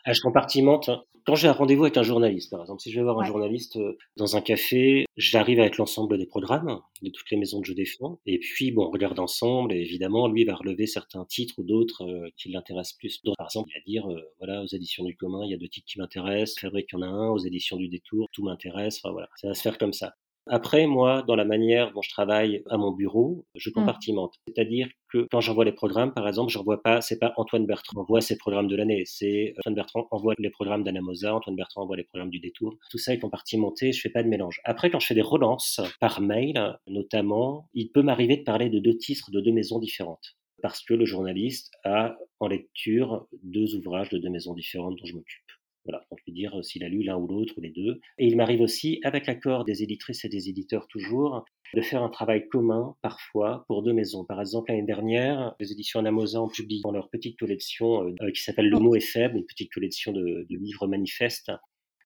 ah, 0.09 0.13
je 0.13 0.21
compartimente. 0.21 0.89
Quand 1.25 1.35
j'ai 1.35 1.47
un 1.47 1.53
rendez-vous 1.53 1.83
avec 1.83 1.97
un 1.97 2.03
journaliste, 2.03 2.49
par 2.49 2.61
exemple, 2.61 2.81
si 2.81 2.91
je 2.91 2.97
vais 2.97 3.03
voir 3.03 3.19
un 3.19 3.23
journaliste 3.23 3.75
euh, 3.75 3.95
dans 4.17 4.35
un 4.35 4.41
café, 4.41 5.05
j'arrive 5.17 5.59
avec 5.59 5.77
l'ensemble 5.77 6.17
des 6.17 6.25
programmes 6.25 6.79
de 7.03 7.09
toutes 7.11 7.29
les 7.29 7.37
maisons 7.37 7.61
que 7.61 7.67
je 7.67 7.73
défends. 7.73 8.19
Et 8.25 8.39
puis, 8.39 8.71
bon, 8.71 8.87
on 8.87 8.89
regarde 8.89 9.19
ensemble. 9.19 9.71
Et 9.71 9.81
évidemment, 9.81 10.27
lui 10.27 10.45
va 10.45 10.55
relever 10.55 10.87
certains 10.87 11.25
titres 11.25 11.59
ou 11.59 11.63
d'autres 11.63 12.05
euh, 12.05 12.29
qui 12.37 12.49
l'intéressent 12.49 12.97
plus. 12.97 13.21
Donc, 13.23 13.35
par 13.37 13.45
exemple, 13.45 13.69
il 13.69 13.77
va 13.77 13.83
dire, 13.85 14.11
euh, 14.11 14.19
voilà, 14.39 14.63
aux 14.63 14.67
éditions 14.67 15.03
du 15.03 15.15
commun, 15.15 15.41
il 15.45 15.51
y 15.51 15.53
a 15.53 15.57
deux 15.57 15.67
titres 15.67 15.85
qui 15.87 15.99
m'intéressent. 15.99 16.59
Fabrique, 16.59 16.87
il 16.91 16.95
y 16.95 17.03
en 17.03 17.03
a 17.03 17.07
un. 17.07 17.29
Aux 17.29 17.37
éditions 17.37 17.77
du 17.77 17.87
détour, 17.87 18.27
tout 18.31 18.43
m'intéresse. 18.43 18.99
Enfin, 19.03 19.11
voilà. 19.11 19.27
Ça 19.35 19.49
va 19.49 19.53
se 19.53 19.61
faire 19.61 19.77
comme 19.77 19.93
ça. 19.93 20.15
Après, 20.51 20.87
moi, 20.87 21.23
dans 21.27 21.35
la 21.35 21.45
manière 21.45 21.93
dont 21.93 22.01
je 22.01 22.09
travaille 22.09 22.63
à 22.69 22.77
mon 22.77 22.91
bureau, 22.91 23.45
je 23.55 23.69
mmh. 23.69 23.73
compartimente. 23.73 24.33
C'est-à-dire 24.47 24.89
que 25.11 25.27
quand 25.31 25.41
j'envoie 25.41 25.63
les 25.63 25.71
programmes, 25.71 26.11
par 26.13 26.27
exemple, 26.27 26.51
j'envoie 26.51 26.81
pas, 26.81 27.01
c'est 27.01 27.19
pas 27.19 27.33
Antoine 27.37 27.67
Bertrand 27.67 28.01
envoie 28.01 28.21
ses 28.21 28.35
programmes 28.35 28.67
de 28.67 28.75
l'année, 28.75 29.03
c'est 29.05 29.53
Antoine 29.59 29.75
Bertrand 29.75 30.07
envoie 30.09 30.33
les 30.39 30.49
programmes 30.49 30.83
d'Anna 30.83 31.01
Mosa, 31.01 31.35
Antoine 31.35 31.55
Bertrand 31.55 31.83
envoie 31.83 31.97
les 31.97 32.03
programmes 32.03 32.31
du 32.31 32.39
détour. 32.39 32.75
Tout 32.89 32.97
ça 32.97 33.13
est 33.13 33.19
compartimenté, 33.19 33.91
je 33.91 34.01
fais 34.01 34.09
pas 34.09 34.23
de 34.23 34.27
mélange. 34.27 34.59
Après, 34.63 34.89
quand 34.89 34.99
je 34.99 35.05
fais 35.05 35.15
des 35.15 35.21
relances 35.21 35.81
par 35.99 36.19
mail, 36.19 36.77
notamment, 36.87 37.69
il 37.73 37.91
peut 37.91 38.01
m'arriver 38.01 38.37
de 38.37 38.43
parler 38.43 38.69
de 38.69 38.79
deux 38.79 38.97
titres 38.97 39.29
de 39.31 39.41
deux 39.41 39.51
maisons 39.51 39.79
différentes. 39.79 40.35
Parce 40.61 40.83
que 40.83 40.93
le 40.93 41.05
journaliste 41.05 41.71
a 41.85 42.17
en 42.39 42.47
lecture 42.47 43.27
deux 43.43 43.75
ouvrages 43.75 44.09
de 44.09 44.17
deux 44.17 44.29
maisons 44.29 44.53
différentes 44.53 44.97
dont 44.97 45.05
je 45.05 45.13
m'occupe. 45.13 45.48
Voilà, 45.89 46.05
on 46.11 46.15
peut 46.15 46.31
dire 46.31 46.63
s'il 46.63 46.83
a 46.83 46.87
lu 46.87 47.01
l'un 47.01 47.17
ou 47.17 47.25
l'autre 47.25 47.55
ou 47.57 47.61
les 47.61 47.71
deux. 47.71 47.99
Et 48.19 48.27
il 48.27 48.37
m'arrive 48.37 48.61
aussi, 48.61 48.99
avec 49.03 49.25
l'accord 49.25 49.65
des 49.65 49.81
éditrices 49.81 50.23
et 50.23 50.29
des 50.29 50.47
éditeurs 50.47 50.87
toujours, 50.87 51.45
de 51.73 51.81
faire 51.81 52.03
un 52.03 52.09
travail 52.09 52.47
commun 52.47 52.95
parfois 53.01 53.65
pour 53.67 53.81
deux 53.81 53.93
maisons. 53.93 54.23
Par 54.23 54.39
exemple, 54.39 54.69
l'année 54.69 54.85
dernière, 54.85 55.55
les 55.59 55.71
éditions 55.71 55.99
Anamosa 55.99 56.41
ont 56.41 56.47
publié 56.47 56.81
dans 56.83 56.91
leur 56.91 57.09
petite 57.09 57.39
collection 57.39 58.03
euh, 58.07 58.31
qui 58.31 58.43
s'appelle 58.43 58.69
Le 58.69 58.77
mot 58.77 58.93
est 58.93 58.99
faible, 58.99 59.37
une 59.37 59.45
petite 59.47 59.71
collection 59.71 60.11
de, 60.11 60.45
de 60.47 60.57
livres 60.57 60.87
manifestes, 60.87 61.51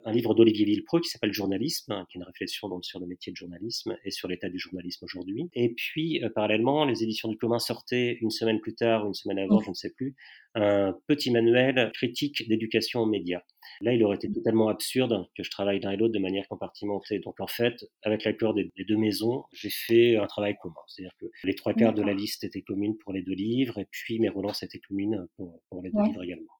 un 0.06 0.12
livre 0.12 0.34
d'Olivier 0.34 0.66
Villepreux 0.66 1.02
qui 1.02 1.10
s'appelle 1.10 1.34
Journalisme, 1.34 1.92
hein, 1.92 2.06
qui 2.10 2.18
est 2.18 2.20
une 2.22 2.26
réflexion 2.26 2.70
donc, 2.70 2.86
sur 2.86 3.00
le 3.00 3.08
métier 3.08 3.32
de 3.32 3.38
journalisme 3.38 3.98
et 4.04 4.12
sur 4.12 4.28
l'état 4.28 4.50
du 4.50 4.60
journalisme 4.60 5.06
aujourd'hui. 5.06 5.50
Et 5.54 5.74
puis, 5.74 6.24
euh, 6.24 6.30
parallèlement, 6.30 6.86
les 6.86 7.04
éditions 7.04 7.30
du 7.30 7.38
commun 7.38 7.60
sortaient 7.60 8.18
une 8.22 8.32
semaine 8.32 8.60
plus 8.60 8.76
tard 8.76 9.04
ou 9.06 9.08
une 9.08 9.14
semaine 9.14 9.40
avant, 9.40 9.62
je 9.62 9.70
ne 9.70 9.76
sais 9.76 9.92
plus, 9.92 10.16
un 10.56 10.96
petit 11.08 11.32
manuel 11.32 11.92
critique 11.94 12.48
d'éducation 12.48 13.02
aux 13.02 13.06
médias. 13.06 13.42
Là, 13.82 13.94
il 13.94 14.04
aurait 14.04 14.18
été 14.18 14.32
totalement 14.32 14.70
absurde 14.70 15.28
que 15.36 15.44
je 15.44 15.50
travaille 15.50 15.80
l'un 15.80 15.92
et 15.92 15.98
l'autre 15.98 16.14
de 16.14 16.20
manière 16.20 16.48
compartimentée. 16.48 17.20
Donc, 17.20 17.40
en 17.40 17.48
fait, 17.48 17.86
avec 18.04 18.24
l'accord 18.24 18.54
des, 18.54 18.72
deux 18.88 18.98
maisons, 18.98 19.44
j'ai 19.52 19.70
fait 19.70 20.18
un 20.18 20.28
travail 20.28 20.56
commun. 20.62 20.76
C'est-à-dire 20.88 21.16
que 21.20 21.26
les 21.44 21.56
trois 21.56 21.74
quarts 21.74 21.94
de 21.94 22.04
la 22.04 22.14
liste 22.14 22.44
étaient 22.44 22.62
communes 22.62 22.98
pour 22.98 23.14
les 23.14 23.22
deux 23.22 23.34
livres, 23.34 23.80
et 23.80 23.88
puis 23.90 24.20
mes 24.20 24.30
relances 24.30 24.64
étaient 24.64 24.80
communes 24.80 25.28
pour, 25.38 25.82
les 25.84 25.92
deux 25.92 26.04
livres 26.04 26.24
également. 26.24 26.54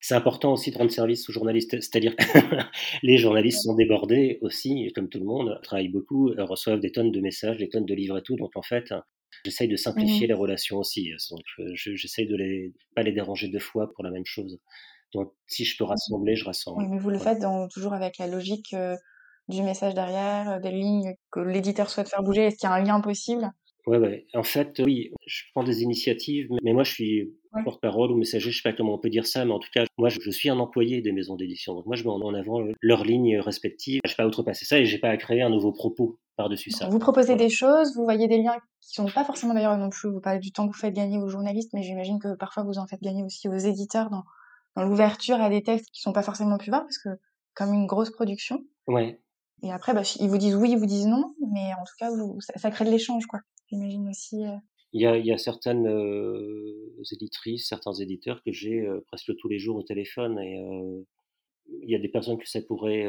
C'est 0.00 0.14
important 0.14 0.52
aussi 0.52 0.70
de 0.70 0.78
rendre 0.78 0.90
service 0.90 1.28
aux 1.28 1.32
journalistes, 1.32 1.70
c'est-à-dire 1.80 2.14
que 2.16 2.24
les 3.02 3.16
journalistes 3.16 3.62
sont 3.62 3.74
débordés 3.74 4.38
aussi, 4.42 4.92
comme 4.94 5.08
tout 5.08 5.18
le 5.18 5.24
monde, 5.24 5.58
travaillent 5.62 5.88
beaucoup, 5.88 6.32
reçoivent 6.38 6.80
des 6.80 6.92
tonnes 6.92 7.10
de 7.10 7.20
messages, 7.20 7.56
des 7.56 7.68
tonnes 7.68 7.86
de 7.86 7.94
livres 7.94 8.18
et 8.18 8.22
tout. 8.22 8.36
Donc 8.36 8.56
en 8.56 8.62
fait, 8.62 8.92
j'essaye 9.44 9.68
de 9.68 9.76
simplifier 9.76 10.26
mmh. 10.26 10.28
les 10.28 10.34
relations 10.34 10.78
aussi. 10.78 11.10
Donc 11.30 11.40
j'essaye 11.74 12.26
de 12.26 12.36
ne 12.36 12.72
pas 12.94 13.02
les 13.02 13.12
déranger 13.12 13.48
deux 13.48 13.58
fois 13.58 13.92
pour 13.92 14.04
la 14.04 14.10
même 14.10 14.26
chose. 14.26 14.60
Donc 15.14 15.32
si 15.46 15.64
je 15.64 15.76
peux 15.76 15.84
mmh. 15.84 15.88
rassembler, 15.88 16.36
je 16.36 16.44
rassemble. 16.44 16.86
mais 16.88 16.98
vous 16.98 17.10
le 17.10 17.18
faites 17.18 17.44
toujours 17.72 17.94
avec 17.94 18.18
la 18.18 18.26
logique 18.26 18.74
euh, 18.74 18.96
du 19.48 19.62
message 19.62 19.94
derrière, 19.94 20.50
euh, 20.50 20.60
des 20.60 20.72
lignes 20.72 21.14
que 21.30 21.40
l'éditeur 21.40 21.90
souhaite 21.90 22.08
faire 22.08 22.22
bouger. 22.22 22.46
Est-ce 22.46 22.56
qu'il 22.56 22.68
y 22.68 22.72
a 22.72 22.74
un 22.74 22.82
lien 22.82 23.00
possible? 23.00 23.50
Ouais, 23.86 23.98
ouais. 23.98 24.26
En 24.34 24.42
fait, 24.42 24.80
oui, 24.84 25.12
je 25.26 25.44
prends 25.54 25.62
des 25.62 25.82
initiatives, 25.82 26.48
mais 26.64 26.72
moi, 26.72 26.82
je 26.82 26.92
suis 26.92 27.32
porte-parole 27.64 28.10
ou 28.10 28.16
messager, 28.16 28.50
je 28.50 28.56
sais 28.56 28.68
pas 28.68 28.76
comment 28.76 28.94
on 28.94 28.98
peut 28.98 29.10
dire 29.10 29.26
ça, 29.26 29.44
mais 29.44 29.52
en 29.52 29.58
tout 29.58 29.70
cas, 29.72 29.84
moi, 29.98 30.08
je 30.08 30.30
suis 30.30 30.48
un 30.48 30.58
employé 30.58 31.00
des 31.00 31.12
maisons 31.12 31.36
d'édition. 31.36 31.74
Donc, 31.74 31.86
moi, 31.86 31.96
je 31.96 32.04
mets 32.04 32.10
en 32.10 32.34
avant 32.34 32.62
leurs 32.80 33.04
lignes 33.04 33.38
respectives. 33.38 34.00
Je 34.04 34.10
ne 34.10 34.12
vais 34.12 34.16
pas 34.16 34.26
outrepasser 34.26 34.64
ça 34.64 34.78
et 34.78 34.84
j'ai 34.84 34.98
pas 34.98 35.08
à 35.08 35.16
créer 35.16 35.42
un 35.42 35.50
nouveau 35.50 35.72
propos 35.72 36.18
par-dessus 36.36 36.70
ça. 36.70 36.88
Vous 36.88 36.98
proposez 36.98 37.36
des 37.36 37.48
choses, 37.48 37.94
vous 37.96 38.04
voyez 38.04 38.28
des 38.28 38.38
liens 38.38 38.56
qui 38.80 38.94
sont 38.94 39.06
pas 39.06 39.24
forcément 39.24 39.54
d'ailleurs 39.54 39.76
non 39.78 39.90
plus, 39.90 40.10
vous 40.10 40.20
parlez 40.20 40.38
du 40.38 40.52
temps 40.52 40.66
que 40.66 40.72
vous 40.72 40.78
faites 40.78 40.94
gagner 40.94 41.18
aux 41.18 41.28
journalistes, 41.28 41.72
mais 41.72 41.82
j'imagine 41.82 42.18
que 42.18 42.36
parfois 42.36 42.62
vous 42.62 42.78
en 42.78 42.86
faites 42.86 43.02
gagner 43.02 43.24
aussi 43.24 43.48
aux 43.48 43.56
éditeurs 43.56 44.10
dans, 44.10 44.24
dans 44.76 44.84
l'ouverture 44.84 45.40
à 45.40 45.48
des 45.48 45.62
textes 45.62 45.90
qui 45.90 46.02
sont 46.02 46.12
pas 46.12 46.22
forcément 46.22 46.58
plus 46.58 46.70
bas, 46.70 46.80
parce 46.80 46.98
que 46.98 47.08
comme 47.54 47.72
une 47.72 47.86
grosse 47.86 48.10
production. 48.10 48.62
Ouais. 48.86 49.20
Et 49.62 49.72
après, 49.72 49.94
bah, 49.94 50.02
ils 50.20 50.28
vous 50.28 50.36
disent 50.38 50.54
oui, 50.54 50.72
ils 50.72 50.78
vous 50.78 50.86
disent 50.86 51.06
non, 51.06 51.34
mais 51.52 51.72
en 51.80 51.84
tout 51.84 51.94
cas, 51.98 52.10
vous, 52.10 52.38
ça 52.40 52.70
crée 52.70 52.84
de 52.84 52.90
l'échange, 52.90 53.26
quoi 53.26 53.40
j'imagine 53.68 54.08
aussi. 54.08 54.44
Euh. 54.44 54.56
Il 54.96 55.02
y, 55.02 55.06
a, 55.06 55.18
il 55.18 55.26
y 55.26 55.32
a, 55.32 55.36
certaines 55.36 55.86
euh, 55.86 56.90
éditrices, 57.12 57.68
certains 57.68 57.92
éditeurs 57.92 58.42
que 58.42 58.50
j'ai 58.50 58.80
euh, 58.80 59.04
presque 59.08 59.36
tous 59.36 59.46
les 59.46 59.58
jours 59.58 59.76
au 59.76 59.82
téléphone 59.82 60.38
et 60.38 60.58
il 61.82 61.90
y 61.90 61.94
a 61.94 61.98
des 61.98 62.08
personnes 62.08 62.38
que 62.38 62.48
ça 62.48 62.62
pourrait 62.62 63.06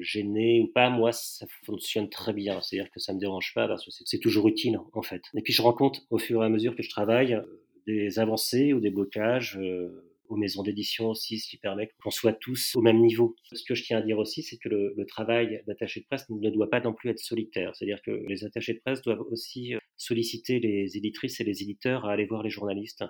gêner 0.00 0.62
ou 0.62 0.68
pas. 0.68 0.88
Moi, 0.88 1.12
ça 1.12 1.44
fonctionne 1.64 2.08
très 2.08 2.32
bien. 2.32 2.60
C'est-à-dire 2.62 2.90
que 2.90 3.00
ça 3.00 3.12
me 3.12 3.18
dérange 3.18 3.52
pas 3.52 3.68
parce 3.68 3.84
que 3.84 3.90
c'est 3.90 4.18
toujours 4.18 4.48
utile 4.48 4.78
en 4.94 5.02
fait. 5.02 5.22
Et 5.34 5.42
puis 5.42 5.52
je 5.52 5.60
rencontre 5.60 6.00
au 6.08 6.18
fur 6.18 6.42
et 6.42 6.46
à 6.46 6.48
mesure 6.48 6.74
que 6.74 6.82
je 6.82 6.88
travaille 6.88 7.38
des 7.86 8.18
avancées 8.18 8.72
ou 8.72 8.80
des 8.80 8.90
blocages 8.90 9.58
aux 10.34 10.36
maisons 10.36 10.62
d'édition 10.62 11.08
aussi, 11.08 11.38
ce 11.38 11.48
qui 11.48 11.56
permet 11.56 11.88
qu'on 12.02 12.10
soit 12.10 12.32
tous 12.32 12.74
au 12.74 12.82
même 12.82 13.00
niveau. 13.00 13.36
Ce 13.52 13.64
que 13.64 13.74
je 13.74 13.84
tiens 13.84 13.98
à 13.98 14.02
dire 14.02 14.18
aussi, 14.18 14.42
c'est 14.42 14.58
que 14.58 14.68
le, 14.68 15.04
travail 15.06 15.62
d'attaché 15.66 16.00
de 16.00 16.06
presse 16.06 16.28
ne 16.30 16.50
doit 16.50 16.70
pas 16.70 16.80
non 16.80 16.92
plus 16.92 17.10
être 17.10 17.18
solitaire. 17.18 17.74
C'est-à-dire 17.74 18.00
que 18.02 18.10
les 18.26 18.44
attachés 18.44 18.74
de 18.74 18.80
presse 18.80 19.02
doivent 19.02 19.24
aussi 19.30 19.74
euh, 19.74 19.78
solliciter 19.96 20.58
les 20.58 20.96
éditrices 20.96 21.40
et 21.40 21.44
les 21.44 21.62
éditeurs 21.62 22.04
à 22.06 22.12
aller 22.12 22.24
voir 22.24 22.42
les 22.42 22.50
journalistes. 22.50 23.04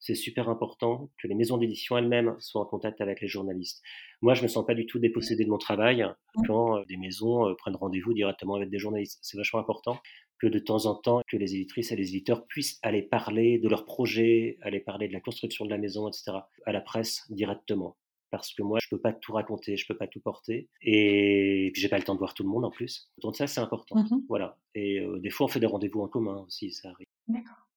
C'est 0.00 0.14
super 0.14 0.48
important 0.48 1.10
que 1.20 1.26
les 1.26 1.34
maisons 1.34 1.58
d'édition 1.58 1.98
elles-mêmes 1.98 2.36
soient 2.38 2.62
en 2.62 2.66
contact 2.66 3.00
avec 3.00 3.20
les 3.20 3.28
journalistes. 3.28 3.82
Moi, 4.22 4.34
je 4.34 4.42
me 4.42 4.48
sens 4.48 4.64
pas 4.64 4.74
du 4.74 4.86
tout 4.86 4.98
dépossédé 4.98 5.44
de 5.44 5.50
mon 5.50 5.58
travail 5.58 6.06
quand 6.46 6.78
euh, 6.78 6.84
des 6.88 6.96
maisons 6.96 7.48
euh, 7.48 7.54
prennent 7.54 7.76
rendez-vous 7.76 8.14
directement 8.14 8.54
avec 8.54 8.70
des 8.70 8.78
journalistes. 8.78 9.18
C'est 9.22 9.36
vachement 9.36 9.60
important 9.60 9.98
que 10.40 10.46
de 10.46 10.58
temps 10.58 10.86
en 10.86 10.94
temps, 10.94 11.20
que 11.28 11.36
les 11.36 11.54
éditrices 11.54 11.90
et 11.90 11.96
les 11.96 12.10
éditeurs 12.10 12.46
puissent 12.46 12.78
aller 12.82 13.02
parler 13.02 13.58
de 13.58 13.68
leurs 13.68 13.84
projets, 13.84 14.56
aller 14.62 14.80
parler 14.80 15.08
de 15.08 15.12
la 15.12 15.20
construction 15.20 15.64
de 15.64 15.70
la 15.70 15.78
maison, 15.78 16.08
etc., 16.08 16.38
à 16.64 16.72
la 16.72 16.80
presse 16.80 17.24
directement. 17.30 17.96
Parce 18.30 18.52
que 18.52 18.62
moi, 18.62 18.78
je 18.80 18.88
peux 18.88 19.00
pas 19.00 19.12
tout 19.12 19.32
raconter, 19.32 19.76
je 19.76 19.86
peux 19.86 19.96
pas 19.96 20.06
tout 20.06 20.20
porter, 20.20 20.68
et 20.82 21.70
puis 21.72 21.80
j'ai 21.80 21.88
pas 21.88 21.96
le 21.96 22.04
temps 22.04 22.14
de 22.14 22.18
voir 22.18 22.34
tout 22.34 22.42
le 22.42 22.50
monde 22.50 22.64
en 22.64 22.70
plus. 22.70 23.10
Donc 23.22 23.36
ça, 23.36 23.46
c'est 23.46 23.60
important. 23.60 23.96
Mmh 23.96 24.22
voilà. 24.28 24.58
Et 24.74 25.00
euh, 25.00 25.18
des 25.18 25.30
fois, 25.30 25.46
on 25.46 25.48
fait 25.48 25.60
des 25.60 25.66
rendez-vous 25.66 26.02
en 26.02 26.08
commun 26.08 26.44
aussi, 26.46 26.70
ça 26.70 26.90
arrive. 26.90 27.06
D'accord. 27.26 27.67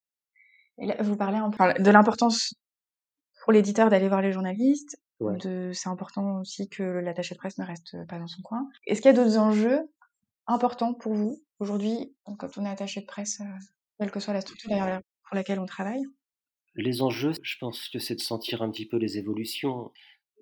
Vous 0.77 1.15
parlez 1.15 1.39
de 1.79 1.91
l'importance 1.91 2.55
pour 3.43 3.51
l'éditeur 3.53 3.89
d'aller 3.89 4.07
voir 4.07 4.21
les 4.21 4.31
journalistes. 4.31 4.97
De... 5.19 5.71
C'est 5.73 5.89
important 5.89 6.39
aussi 6.39 6.67
que 6.67 6.83
l'attaché 6.83 7.35
de 7.35 7.39
presse 7.39 7.57
ne 7.59 7.65
reste 7.65 7.95
pas 8.07 8.17
dans 8.17 8.27
son 8.27 8.41
coin. 8.41 8.67
Est-ce 8.87 9.01
qu'il 9.01 9.11
y 9.11 9.13
a 9.13 9.17
d'autres 9.17 9.37
enjeux 9.37 9.89
importants 10.47 10.93
pour 10.93 11.13
vous 11.13 11.43
aujourd'hui, 11.59 12.13
quand 12.23 12.57
on 12.57 12.65
est 12.65 12.69
attaché 12.69 13.01
de 13.01 13.05
presse, 13.05 13.39
euh, 13.41 13.59
quelle 13.99 14.11
que 14.11 14.19
soit 14.19 14.33
la 14.33 14.41
structure 14.41 14.69
pour 15.27 15.35
laquelle 15.35 15.59
on 15.59 15.67
travaille? 15.67 16.03
Les 16.75 17.01
enjeux, 17.01 17.33
je 17.41 17.57
pense 17.59 17.89
que 17.89 17.99
c'est 17.99 18.15
de 18.15 18.21
sentir 18.21 18.61
un 18.61 18.71
petit 18.71 18.87
peu 18.87 18.97
les 18.97 19.17
évolutions. 19.17 19.91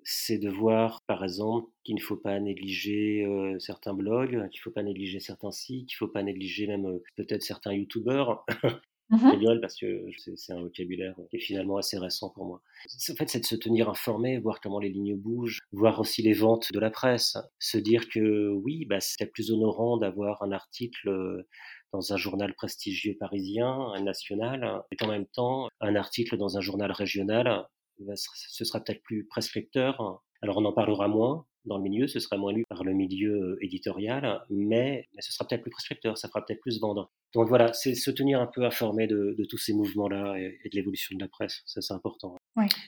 C'est 0.02 0.38
de 0.38 0.48
voir, 0.48 1.02
par 1.02 1.24
exemple, 1.24 1.70
qu'il 1.84 1.96
ne 1.96 2.00
faut 2.00 2.16
pas 2.16 2.40
négliger 2.40 3.26
euh, 3.26 3.58
certains 3.58 3.92
blogs, 3.92 4.30
qu'il 4.30 4.58
ne 4.58 4.62
faut 4.62 4.70
pas 4.70 4.82
négliger 4.82 5.20
certains 5.20 5.50
sites, 5.50 5.88
qu'il 5.88 5.96
ne 5.96 6.06
faut 6.06 6.12
pas 6.12 6.22
négliger 6.22 6.66
même 6.66 6.86
euh, 6.86 7.02
peut-être 7.16 7.42
certains 7.42 7.74
youtubeurs. 7.74 8.46
Mmh 9.10 9.60
parce 9.60 9.76
que 9.76 10.06
c'est 10.36 10.52
un 10.52 10.60
vocabulaire 10.60 11.16
qui 11.30 11.36
est 11.36 11.40
finalement 11.40 11.76
assez 11.78 11.98
récent 11.98 12.30
pour 12.30 12.44
moi. 12.44 12.62
En 13.10 13.14
fait, 13.16 13.28
c'est 13.28 13.40
de 13.40 13.44
se 13.44 13.56
tenir 13.56 13.88
informé, 13.88 14.38
voir 14.38 14.60
comment 14.60 14.78
les 14.78 14.88
lignes 14.88 15.16
bougent, 15.16 15.58
voir 15.72 15.98
aussi 15.98 16.22
les 16.22 16.32
ventes 16.32 16.72
de 16.72 16.78
la 16.78 16.90
presse, 16.90 17.36
se 17.58 17.76
dire 17.76 18.08
que 18.08 18.48
oui, 18.50 18.86
bah, 18.86 18.98
plus 19.32 19.50
honorant 19.50 19.96
d'avoir 19.96 20.42
un 20.42 20.52
article 20.52 21.08
euh, 21.08 21.48
dans 21.92 22.12
un 22.12 22.16
journal 22.16 22.54
prestigieux 22.54 23.16
parisien, 23.18 23.92
national, 24.00 24.82
et 24.92 25.04
en 25.04 25.08
même 25.08 25.26
temps, 25.26 25.68
un 25.80 25.96
article 25.96 26.36
dans 26.36 26.56
un 26.56 26.60
journal 26.60 26.92
régional, 26.92 27.66
bah, 27.98 28.14
ce 28.14 28.64
sera 28.64 28.80
peut-être 28.80 29.02
plus 29.02 29.26
prescripteur. 29.26 30.22
Alors 30.42 30.58
on 30.58 30.64
en 30.64 30.72
parlera 30.72 31.08
moins, 31.08 31.46
dans 31.64 31.76
le 31.76 31.82
milieu, 31.82 32.06
ce 32.06 32.20
sera 32.20 32.36
moins 32.36 32.52
lu 32.52 32.64
par 32.68 32.84
le 32.84 32.92
milieu 32.92 33.58
éditorial, 33.60 34.42
mais, 34.50 35.08
mais 35.14 35.22
ce 35.22 35.32
sera 35.32 35.46
peut-être 35.46 35.62
plus 35.62 35.70
prescripteur, 35.70 36.16
ça 36.18 36.28
fera 36.28 36.44
peut-être 36.44 36.60
plus 36.60 36.80
vendre. 36.80 37.10
Donc 37.34 37.48
voilà, 37.48 37.72
c'est 37.72 37.94
se 37.94 38.10
tenir 38.10 38.40
un 38.40 38.46
peu 38.46 38.64
informé 38.64 39.06
de, 39.06 39.34
de 39.38 39.44
tous 39.44 39.58
ces 39.58 39.72
mouvements-là 39.72 40.36
et, 40.38 40.58
de 40.64 40.76
l'évolution 40.76 41.16
de 41.16 41.20
la 41.22 41.28
presse, 41.28 41.62
ça 41.64 41.80
c'est 41.80 41.94
important. 41.94 42.36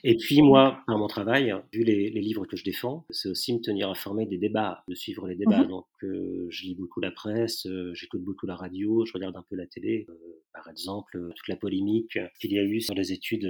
Et 0.03 0.17
puis 0.17 0.41
moi, 0.41 0.79
par 0.85 0.97
mon 0.97 1.07
travail, 1.07 1.53
vu 1.71 1.83
les, 1.83 2.09
les 2.09 2.21
livres 2.21 2.45
que 2.45 2.57
je 2.57 2.63
défends, 2.63 3.05
c'est 3.09 3.29
aussi 3.29 3.53
me 3.53 3.59
tenir 3.59 3.89
informé 3.89 4.25
des 4.25 4.37
débats, 4.37 4.83
de 4.87 4.95
suivre 4.95 5.27
les 5.27 5.35
débats. 5.35 5.63
Mmh 5.63 5.67
Donc 5.67 5.85
euh, 6.03 6.47
je 6.49 6.63
lis 6.63 6.75
beaucoup 6.75 6.99
la 6.99 7.11
presse, 7.11 7.65
euh, 7.65 7.93
j'écoute 7.93 8.21
beaucoup 8.21 8.45
la 8.45 8.55
radio, 8.55 9.05
je 9.05 9.13
regarde 9.13 9.35
un 9.35 9.45
peu 9.49 9.55
la 9.55 9.65
télé. 9.65 10.05
Euh, 10.09 10.13
par 10.53 10.69
exemple, 10.69 11.17
toute 11.35 11.47
la 11.47 11.55
polémique 11.55 12.19
qu'il 12.39 12.51
y 12.51 12.59
a 12.59 12.63
eu 12.63 12.81
sur 12.81 12.93
les 12.93 13.11
études 13.11 13.49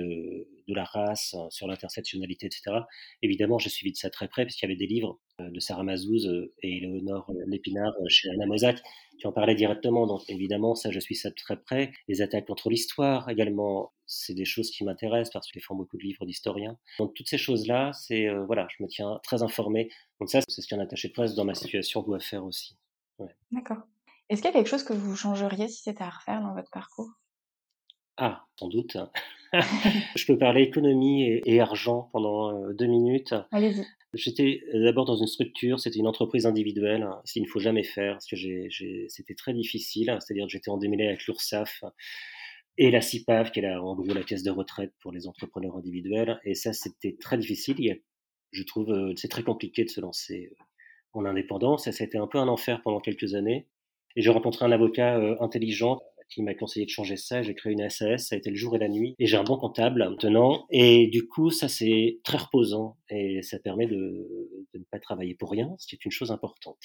de 0.68 0.74
la 0.74 0.84
race, 0.84 1.36
sur 1.50 1.68
l'intersectionnalité, 1.68 2.46
etc. 2.46 2.78
Évidemment, 3.22 3.58
j'ai 3.58 3.70
suivi 3.70 3.92
de 3.92 3.98
ça 3.98 4.10
très 4.10 4.28
près 4.28 4.46
parce 4.46 4.56
qu'il 4.56 4.68
y 4.68 4.72
avait 4.72 4.80
des 4.80 4.88
livres 4.88 5.20
de 5.40 5.60
Sarah 5.60 5.84
Mazouz 5.84 6.28
et 6.62 6.80
Léonore 6.80 7.32
Lépinard 7.48 7.94
chez 8.08 8.30
Anna 8.30 8.46
Mosac 8.46 8.82
qui 9.20 9.28
en 9.28 9.32
parlaient 9.32 9.56
directement. 9.56 10.08
Donc 10.08 10.22
évidemment, 10.28 10.76
ça, 10.76 10.92
je 10.92 11.00
suis 11.00 11.16
ça 11.16 11.30
de 11.30 11.36
très 11.36 11.58
près. 11.58 11.92
Les 12.08 12.22
attaques 12.22 12.46
contre 12.46 12.70
l'histoire 12.70 13.30
également, 13.30 13.94
c'est 14.06 14.34
des 14.34 14.46
choses 14.46 14.70
qui 14.72 14.84
m'intéressent 14.84 15.34
parce 15.34 15.52
que 15.52 15.60
je 15.60 15.66
fais 15.66 15.74
beaucoup 15.74 15.98
de 15.98 16.04
livres 16.04 16.26
d'historiens. 16.26 16.78
Donc 17.00 17.14
toutes 17.14 17.28
ces 17.28 17.38
choses-là, 17.38 17.92
c'est 17.94 18.28
voilà, 18.46 18.68
je 18.76 18.84
me 18.84 18.88
tiens 18.88 19.20
très 19.24 19.44
informé. 19.44 19.90
Donc 20.20 20.30
ça, 20.30 20.40
c'est 20.48 20.62
ce 20.62 20.68
qu'un 20.68 20.80
attaché 20.80 21.08
de 21.08 21.14
presse 21.14 21.36
dans 21.36 21.46
ma 21.46 21.56
situation 21.56 22.02
doit 22.02 22.20
faire 22.20 22.46
aussi. 22.46 22.78
D'accord. 23.52 23.84
Est-ce 24.30 24.42
qu'il 24.42 24.50
y 24.50 24.54
a 24.54 24.58
quelque 24.58 24.70
chose 24.70 24.84
que 24.84 24.94
vous 24.94 25.16
changeriez 25.16 25.68
si 25.68 25.82
c'était 25.84 26.04
à 26.04 26.10
refaire 26.10 26.42
dans 26.42 26.54
votre 26.54 26.72
parcours? 26.72 27.10
Ah, 28.18 28.46
sans 28.58 28.68
doute. 28.68 28.98
je 30.16 30.26
peux 30.26 30.38
parler 30.38 30.64
économie 30.64 31.42
et, 31.46 31.60
argent 31.60 32.10
pendant 32.12 32.72
deux 32.72 32.88
minutes. 32.88 33.34
Allez-y. 33.52 33.86
J'étais 34.14 34.64
d'abord 34.74 35.06
dans 35.06 35.16
une 35.16 35.28
structure, 35.28 35.80
c'était 35.80 35.98
une 35.98 36.08
entreprise 36.08 36.46
individuelle, 36.46 37.08
ce 37.26 37.34
qu'il 37.34 37.44
ne 37.44 37.48
faut 37.48 37.60
jamais 37.60 37.84
faire, 37.84 38.14
parce 38.14 38.28
que 38.28 38.36
c'était 39.08 39.34
très 39.34 39.54
difficile, 39.54 40.16
c'est-à-dire 40.20 40.46
que 40.46 40.52
j'étais 40.52 40.70
en 40.70 40.78
démêlé 40.78 41.08
avec 41.08 41.26
l'URSSAF 41.26 41.84
et 42.78 42.92
la 42.92 43.02
CIPAV, 43.02 43.52
qui 43.52 43.60
est 43.60 43.64
la, 43.64 43.82
en 43.82 43.96
gros 43.96 44.14
la 44.14 44.24
caisse 44.24 44.44
de 44.44 44.52
retraite 44.52 44.94
pour 45.02 45.12
les 45.12 45.28
entrepreneurs 45.28 45.76
individuels, 45.78 46.40
et 46.44 46.54
ça 46.54 46.74
c'était 46.74 47.18
très 47.20 47.40
difficile, 47.40 48.02
je 48.52 48.64
trouve 48.64 49.14
c'est 49.16 49.30
très 49.30 49.44
compliqué 49.44 49.84
de 49.84 49.90
se 49.90 50.00
lancer 50.00 50.52
en 51.14 51.26
indépendance, 51.26 51.90
ça 51.90 52.04
a 52.04 52.06
été 52.06 52.20
un 52.20 52.28
peu 52.28 52.38
un 52.38 52.48
enfer 52.48 52.82
pendant 52.84 53.00
quelques 53.00 53.34
années, 53.34 53.68
et 54.16 54.22
j'ai 54.22 54.30
rencontré 54.30 54.64
un 54.64 54.72
avocat 54.72 55.20
intelligent 55.40 56.02
qui 56.34 56.44
m'a 56.44 56.54
conseillé 56.54 56.86
de 56.86 56.92
changer 56.92 57.18
ça. 57.18 57.42
J'ai 57.42 57.56
créé 57.56 57.74
une 57.74 57.90
SAS, 57.90 58.28
ça 58.28 58.36
a 58.36 58.38
été 58.38 58.50
le 58.50 58.56
jour 58.56 58.76
et 58.76 58.80
la 58.80 58.90
nuit. 58.90 59.16
Et 59.20 59.26
j'ai 59.26 59.38
un 59.38 59.44
bon 59.44 59.58
comptable 59.58 60.08
maintenant. 60.10 60.66
Et 60.70 61.08
du 61.08 61.28
coup, 61.28 61.50
ça, 61.50 61.68
c'est 61.68 62.20
très 62.24 62.38
reposant 62.38 62.98
et 63.10 63.42
ça 63.42 63.60
permet 63.60 63.88
de, 63.88 63.96
de 64.74 64.80
ne 64.80 64.84
pas 64.92 65.00
travailler 65.00 65.36
pour 65.36 65.52
rien, 65.52 65.74
ce 65.78 65.88
qui 65.88 65.96
est 65.96 66.06
une 66.06 66.12
chose 66.12 66.32
importante. 66.32 66.80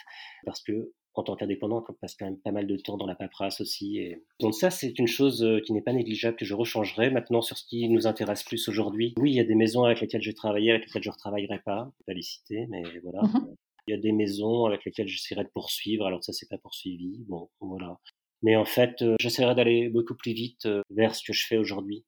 Parce 0.45 0.63
que 0.63 0.93
en 1.19 1.25
tant 1.25 1.35
qu'indépendant, 1.35 1.85
on 1.89 1.93
passe 1.95 2.15
quand 2.15 2.27
même 2.27 2.39
pas 2.39 2.53
mal 2.53 2.67
de 2.67 2.77
temps 2.77 2.97
dans 2.97 3.07
la 3.07 3.17
paperasse 3.17 3.61
aussi. 3.61 3.99
Et... 3.99 4.23
Donc 4.41 4.55
ça, 4.55 4.71
c'est 4.71 4.97
une 4.99 5.09
chose 5.09 5.43
euh, 5.43 5.61
qui 5.61 5.73
n'est 5.73 5.83
pas 5.83 5.93
négligeable, 5.93 6.37
que 6.37 6.45
je 6.45 6.55
rechangerai. 6.55 7.11
Maintenant, 7.11 7.43
sur 7.43 7.59
ce 7.59 7.67
qui 7.67 7.89
nous 7.89 8.07
intéresse 8.07 8.45
plus 8.45 8.69
aujourd'hui, 8.69 9.15
oui, 9.19 9.33
il 9.33 9.37
y 9.37 9.41
a 9.41 9.45
des 9.45 9.57
maisons 9.57 9.85
avec 9.85 10.01
lesquelles 10.01 10.23
j'ai 10.23 10.35
travaillé, 10.35 10.71
avec 10.71 10.87
lesquelles 10.87 11.03
je 11.03 11.09
ne 11.09 11.15
retravaillerai 11.15 11.61
pas, 11.65 11.91
pas 12.07 12.15
les 12.15 12.23
citer, 12.23 12.67
mais 12.69 12.83
voilà. 13.03 13.23
Mm-hmm. 13.23 13.55
Il 13.89 13.91
y 13.93 13.95
a 13.95 14.01
des 14.01 14.13
maisons 14.13 14.67
avec 14.67 14.85
lesquelles 14.85 15.09
j'essaierai 15.09 15.45
de 15.45 15.49
poursuivre, 15.49 16.07
alors 16.07 16.23
ça, 16.23 16.33
c'est 16.33 16.49
pas 16.49 16.59
poursuivi. 16.59 17.25
Bon, 17.27 17.49
voilà. 17.61 17.99
Mais 18.43 18.57
en 18.57 18.65
fait, 18.65 19.03
euh, 19.03 19.17
j'essaierai 19.21 19.55
d'aller 19.55 19.89
beaucoup 19.89 20.15
plus 20.15 20.33
vite 20.33 20.67
euh, 20.67 20.83
vers 20.91 21.15
ce 21.15 21.23
que 21.25 21.33
je 21.33 21.47
fais 21.47 21.57
aujourd'hui. 21.57 22.05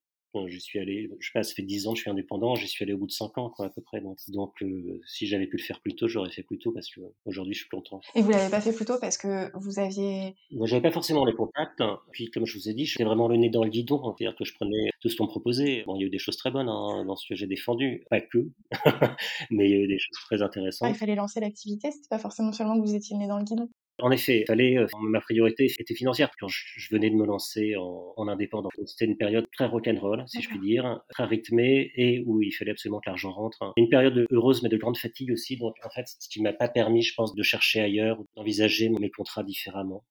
je 0.46 0.58
suis 0.58 0.78
allé, 0.78 1.10
je 1.18 1.26
sais 1.26 1.32
pas, 1.34 1.42
ça 1.42 1.54
fait 1.54 1.62
10 1.62 1.88
ans 1.88 1.92
que 1.92 1.96
je 1.96 2.02
suis 2.02 2.10
indépendant, 2.10 2.54
j'y 2.54 2.68
suis 2.68 2.84
allé 2.84 2.92
au 2.92 2.98
bout 2.98 3.08
de 3.08 3.12
5 3.12 3.36
ans, 3.38 3.50
quoi, 3.50 3.66
à 3.66 3.70
peu 3.70 3.82
près. 3.82 4.00
Donc, 4.00 4.18
donc 4.28 4.62
euh, 4.62 5.00
si 5.04 5.26
j'avais 5.26 5.48
pu 5.48 5.56
le 5.56 5.62
faire 5.62 5.80
plus 5.80 5.96
tôt, 5.96 6.06
j'aurais 6.06 6.30
fait 6.30 6.44
plus 6.44 6.58
tôt 6.58 6.70
parce 6.70 6.88
que 6.88 7.00
aujourd'hui, 7.24 7.54
je 7.54 7.60
suis 7.60 7.68
content. 7.68 8.00
Et 8.14 8.22
vous 8.22 8.30
l'avez 8.30 8.48
pas 8.48 8.60
fait 8.60 8.72
plus 8.72 8.84
tôt 8.84 8.98
parce 9.00 9.18
que 9.18 9.50
vous 9.58 9.80
aviez. 9.80 10.36
Moi, 10.52 10.68
j'avais 10.68 10.82
pas 10.82 10.92
forcément 10.92 11.24
les 11.24 11.34
contacts. 11.34 11.80
Hein. 11.80 11.98
Puis, 12.12 12.30
comme 12.30 12.46
je 12.46 12.56
vous 12.56 12.68
ai 12.68 12.74
dit, 12.74 12.86
j'étais 12.86 13.04
vraiment 13.04 13.26
le 13.26 13.36
nez 13.36 13.50
dans 13.50 13.64
le 13.64 13.70
guidon. 13.70 14.14
C'est-à-dire 14.16 14.36
que 14.36 14.44
je 14.44 14.54
prenais 14.54 14.90
tout 15.00 15.08
ce 15.08 15.16
qu'on 15.16 15.24
me 15.24 15.28
proposait. 15.30 15.82
Bon, 15.84 15.96
il 15.96 16.02
y 16.02 16.04
a 16.04 16.06
eu 16.06 16.10
des 16.10 16.18
choses 16.18 16.36
très 16.36 16.52
bonnes 16.52 16.68
hein, 16.68 17.04
dans 17.06 17.16
ce 17.16 17.26
que 17.28 17.34
j'ai 17.34 17.48
défendu. 17.48 18.04
Pas 18.08 18.20
que, 18.20 18.50
mais 19.50 19.68
il 19.68 19.70
y 19.70 19.74
a 19.74 19.78
eu 19.78 19.88
des 19.88 19.98
choses 19.98 20.18
très 20.26 20.42
intéressantes. 20.42 20.90
il 20.90 20.96
fallait 20.96 21.16
lancer 21.16 21.40
l'activité. 21.40 21.90
C'était 21.90 22.08
pas 22.08 22.18
forcément 22.18 22.52
seulement 22.52 22.80
que 22.80 22.86
vous 22.86 22.94
étiez 22.94 23.16
le 23.16 23.22
nez 23.22 23.28
dans 23.28 23.38
le 23.38 23.44
guidon. 23.44 23.68
En 24.02 24.10
effet, 24.10 24.44
fallait, 24.46 24.78
euh, 24.78 24.86
ma 25.00 25.20
priorité 25.20 25.72
était 25.78 25.94
financière 25.94 26.30
quand 26.38 26.48
je, 26.48 26.88
venais 26.90 27.10
de 27.10 27.14
me 27.14 27.26
lancer 27.26 27.76
en, 27.76 28.12
en 28.16 28.28
indépendant. 28.28 28.68
C'était 28.86 29.04
une 29.04 29.16
période 29.16 29.46
très 29.52 29.66
rock'n'roll, 29.66 30.24
si 30.26 30.42
je 30.42 30.48
puis 30.48 30.58
dire, 30.58 31.00
très 31.10 31.24
rythmée 31.24 31.92
et 31.94 32.22
où 32.26 32.42
il 32.42 32.52
fallait 32.52 32.72
absolument 32.72 33.00
que 33.00 33.08
l'argent 33.08 33.32
rentre. 33.32 33.72
Une 33.76 33.88
période 33.88 34.26
heureuse 34.30 34.62
mais 34.62 34.68
de 34.68 34.76
grande 34.76 34.96
fatigue 34.96 35.32
aussi. 35.32 35.56
Donc 35.56 35.74
en 35.84 35.90
fait, 35.90 36.06
ce 36.06 36.28
qui 36.28 36.42
m'a 36.42 36.52
pas 36.52 36.68
permis, 36.68 37.02
je 37.02 37.14
pense, 37.14 37.34
de 37.34 37.42
chercher 37.42 37.80
ailleurs, 37.80 38.18
d'envisager 38.36 38.88
mes 38.88 39.10
contrats 39.10 39.44
différemment. 39.44 40.04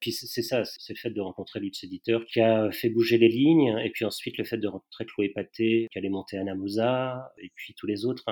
Puis 0.00 0.12
c'est 0.12 0.42
ça, 0.42 0.64
c'est 0.64 0.92
le 0.92 0.98
fait 0.98 1.10
de 1.10 1.20
rencontrer 1.20 1.60
Lutz 1.60 1.82
Éditeur 1.84 2.24
qui 2.26 2.40
a 2.40 2.70
fait 2.72 2.90
bouger 2.90 3.18
les 3.18 3.28
lignes, 3.28 3.78
et 3.84 3.90
puis 3.90 4.04
ensuite 4.04 4.36
le 4.38 4.44
fait 4.44 4.58
de 4.58 4.68
rencontrer 4.68 5.06
Chloé 5.06 5.30
Paté, 5.30 5.88
qui 5.90 5.98
allait 5.98 6.10
monter 6.10 6.36
Anamosa, 6.38 7.32
et 7.42 7.50
puis 7.54 7.74
tous 7.74 7.86
les 7.86 8.04
autres 8.04 8.24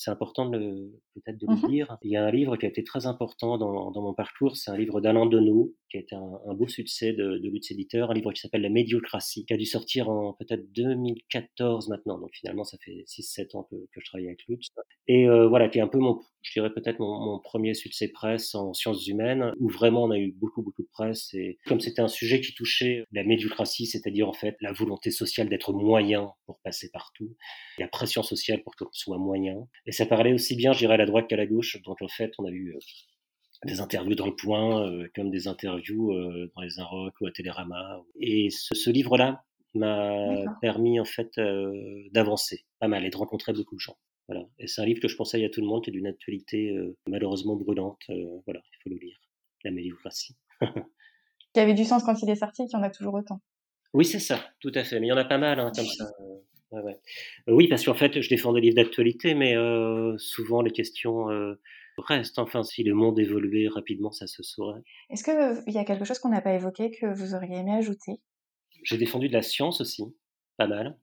c'est 0.00 0.10
important 0.10 0.48
de 0.48 0.98
peut-être 1.14 1.36
de 1.36 1.46
le 1.46 1.56
mmh 1.56 1.68
dire. 1.68 1.98
Il 2.02 2.10
y 2.10 2.16
a 2.16 2.24
un 2.24 2.30
livre 2.30 2.56
qui 2.56 2.64
a 2.64 2.70
été 2.70 2.82
très 2.82 3.04
important 3.04 3.58
dans, 3.58 3.90
dans 3.90 4.02
mon 4.02 4.14
parcours, 4.14 4.56
c'est 4.56 4.70
un 4.70 4.78
livre 4.78 5.02
d'Alain 5.02 5.26
Deneau, 5.26 5.74
qui 5.90 5.98
a 5.98 6.00
été 6.00 6.16
un, 6.16 6.54
beau 6.54 6.68
succès 6.68 7.12
de, 7.12 7.36
de 7.36 7.48
Lutz 7.50 7.70
Éditeur, 7.70 8.10
un 8.10 8.14
livre 8.14 8.32
qui 8.32 8.40
s'appelle 8.40 8.62
La 8.62 8.70
médiocratie, 8.70 9.44
qui 9.44 9.52
a 9.52 9.58
dû 9.58 9.66
sortir 9.66 10.08
en 10.08 10.32
peut-être 10.32 10.72
2014 10.72 11.88
maintenant, 11.90 12.18
donc 12.18 12.30
finalement 12.32 12.64
ça 12.64 12.78
fait 12.82 13.04
6-7 13.06 13.58
ans 13.58 13.64
que, 13.70 13.76
que, 13.76 14.00
je 14.00 14.06
travaille 14.06 14.28
avec 14.28 14.40
Lutz. 14.48 14.68
Et 15.06 15.28
euh, 15.28 15.48
voilà, 15.48 15.68
qui 15.68 15.78
est 15.78 15.82
un 15.82 15.88
peu 15.88 15.98
mon, 15.98 16.18
je 16.40 16.52
dirais 16.52 16.72
peut-être 16.72 16.98
mon, 16.98 17.18
mon, 17.20 17.38
premier 17.38 17.74
succès 17.74 18.08
presse 18.08 18.54
en 18.54 18.72
sciences 18.72 19.06
humaines, 19.06 19.52
où 19.58 19.68
vraiment 19.68 20.04
on 20.04 20.10
a 20.12 20.18
eu 20.18 20.32
beaucoup 20.32 20.62
beaucoup 20.62 20.82
de 20.82 20.88
presse, 20.90 21.09
comme 21.66 21.80
c'était 21.80 22.02
un 22.02 22.08
sujet 22.08 22.40
qui 22.40 22.54
touchait 22.54 23.04
la 23.12 23.24
médiocratie, 23.24 23.86
c'est-à-dire 23.86 24.28
en 24.28 24.32
fait 24.32 24.56
la 24.60 24.72
volonté 24.72 25.10
sociale 25.10 25.48
d'être 25.48 25.72
moyen 25.72 26.32
pour 26.46 26.60
passer 26.60 26.90
partout, 26.92 27.36
la 27.78 27.88
pression 27.88 28.22
sociale 28.22 28.62
pour 28.62 28.74
qu'on 28.76 28.88
soit 28.92 29.18
moyen, 29.18 29.68
et 29.86 29.92
ça 29.92 30.06
parlait 30.06 30.32
aussi 30.32 30.56
bien, 30.56 30.72
à 30.72 30.96
la 30.96 31.06
droite 31.06 31.28
qu'à 31.28 31.36
la 31.36 31.46
gauche. 31.46 31.80
Donc 31.82 32.00
en 32.02 32.08
fait, 32.08 32.32
on 32.38 32.44
a 32.46 32.50
eu 32.50 32.74
euh, 32.74 32.78
des 33.66 33.80
interviews 33.80 34.14
dans 34.14 34.26
le 34.26 34.36
point, 34.36 34.86
euh, 34.86 35.08
comme 35.14 35.30
des 35.30 35.48
interviews 35.48 36.12
euh, 36.12 36.50
dans 36.54 36.62
les 36.62 36.78
Inrocks 36.78 37.20
ou 37.20 37.26
à 37.26 37.30
Télérama. 37.30 38.02
Et 38.18 38.48
ce, 38.50 38.90
livre-là 38.90 39.44
m'a 39.74 40.44
permis 40.60 40.98
en 40.98 41.04
fait 41.04 41.30
d'avancer 42.12 42.64
pas 42.80 42.88
mal 42.88 43.04
et 43.04 43.10
de 43.10 43.16
rencontrer 43.16 43.52
beaucoup 43.52 43.76
de 43.76 43.80
gens. 43.80 43.96
Voilà. 44.28 44.46
Et 44.58 44.66
c'est 44.66 44.80
un 44.80 44.84
livre 44.84 45.00
que 45.00 45.08
je 45.08 45.16
conseille 45.16 45.44
à 45.44 45.50
tout 45.50 45.60
le 45.60 45.66
monde, 45.66 45.84
qui 45.84 45.90
est 45.90 45.92
d'une 45.92 46.06
actualité 46.06 46.76
malheureusement 47.06 47.56
brûlante. 47.56 48.02
voilà, 48.46 48.60
il 48.72 48.82
faut 48.82 48.90
le 48.90 48.96
lire. 48.96 49.16
La 49.62 49.70
médiocratie. 49.70 50.36
qui 51.52 51.60
avait 51.60 51.74
du 51.74 51.84
sens 51.84 52.02
quand 52.04 52.22
il 52.22 52.30
est 52.30 52.36
sorti 52.36 52.62
et 52.62 52.66
qui 52.66 52.76
en 52.76 52.82
a 52.82 52.90
toujours 52.90 53.14
autant. 53.14 53.40
Oui, 53.92 54.04
c'est 54.04 54.20
ça, 54.20 54.40
tout 54.60 54.72
à 54.74 54.84
fait. 54.84 55.00
Mais 55.00 55.06
il 55.06 55.10
y 55.10 55.12
en 55.12 55.16
a 55.16 55.24
pas 55.24 55.38
mal 55.38 55.58
hein, 55.58 55.72
comme 55.74 55.86
ça. 55.86 56.04
Euh, 56.72 56.92
oui, 57.48 57.68
parce 57.68 57.84
qu'en 57.84 57.94
fait, 57.94 58.20
je 58.20 58.28
défends 58.28 58.52
des 58.52 58.60
livres 58.60 58.76
d'actualité, 58.76 59.34
mais 59.34 59.56
euh, 59.56 60.16
souvent 60.18 60.62
les 60.62 60.70
questions 60.70 61.30
euh, 61.30 61.60
restent. 61.98 62.38
Enfin, 62.38 62.62
si 62.62 62.84
le 62.84 62.94
monde 62.94 63.18
évoluait 63.18 63.68
rapidement, 63.68 64.12
ça 64.12 64.26
se 64.26 64.42
saurait. 64.42 64.82
Est-ce 65.10 65.24
qu'il 65.24 65.74
y 65.74 65.78
a 65.78 65.84
quelque 65.84 66.04
chose 66.04 66.18
qu'on 66.18 66.28
n'a 66.28 66.40
pas 66.40 66.54
évoqué 66.54 66.90
que 66.90 67.06
vous 67.06 67.34
auriez 67.34 67.56
aimé 67.56 67.72
ajouter? 67.72 68.20
J'ai 68.84 68.96
défendu 68.96 69.28
de 69.28 69.32
la 69.32 69.42
science 69.42 69.80
aussi 69.80 70.04
pas 70.60 70.66
mal. 70.66 70.94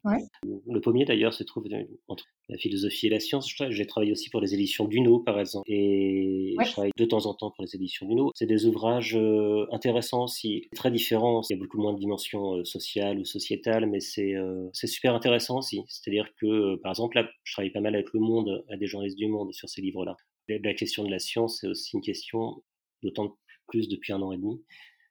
Le 0.44 0.80
pommier, 0.82 1.06
d'ailleurs, 1.06 1.34
se 1.34 1.44
trouve 1.44 1.66
entre 2.08 2.26
la 2.48 2.58
philosophie 2.58 3.08
et 3.08 3.10
la 3.10 3.20
science. 3.20 3.52
J'ai 3.70 3.88
travaillé 3.88 4.12
aussi 4.12 4.30
pour 4.30 4.40
les 4.40 4.54
éditions 4.54 4.86
Duno, 4.86 5.20
par 5.20 5.40
exemple. 5.40 5.66
Et 5.68 6.56
je 6.64 6.72
travaille 6.72 6.92
de 6.96 7.06
temps 7.06 7.26
en 7.26 7.34
temps 7.34 7.50
pour 7.50 7.64
les 7.64 7.76
éditions 7.76 8.08
Duno. 8.08 8.32
C'est 8.36 8.46
des 8.46 8.68
ouvrages 8.68 9.16
euh, 9.16 9.66
intéressants 9.72 10.26
aussi, 10.26 10.68
très 10.76 10.92
différents. 10.92 11.42
Il 11.50 11.56
y 11.56 11.56
a 11.56 11.60
beaucoup 11.60 11.80
moins 11.80 11.94
de 11.94 12.00
dimensions 12.00 12.58
euh, 12.58 12.66
sociales 12.66 13.18
ou 13.18 13.26
sociétales, 13.26 13.88
mais 13.88 14.00
c'est 14.00 14.36
euh, 14.36 14.70
super 14.74 15.16
intéressant 15.16 15.58
aussi. 15.58 15.82
C'est-à-dire 15.88 16.30
que, 16.40 16.76
par 16.76 16.92
exemple, 16.92 17.18
là, 17.18 17.28
je 17.44 17.54
travaille 17.54 17.72
pas 17.72 17.82
mal 17.82 17.96
avec 17.96 18.14
Le 18.14 18.20
Monde, 18.20 18.64
à 18.70 18.78
des 18.78 18.86
journalistes 18.86 19.18
du 19.18 19.28
Monde 19.28 19.52
sur 19.54 19.68
ces 19.70 19.82
livres-là. 19.82 20.16
La 20.50 20.74
question 20.76 21.04
de 21.04 21.10
la 21.10 21.20
science, 21.20 21.58
c'est 21.62 21.68
aussi 21.68 21.96
une 21.96 22.02
question, 22.02 22.64
d'autant 23.02 23.36
plus 23.68 23.90
depuis 23.90 24.14
un 24.14 24.22
an 24.22 24.32
et 24.32 24.38
demi, 24.38 24.62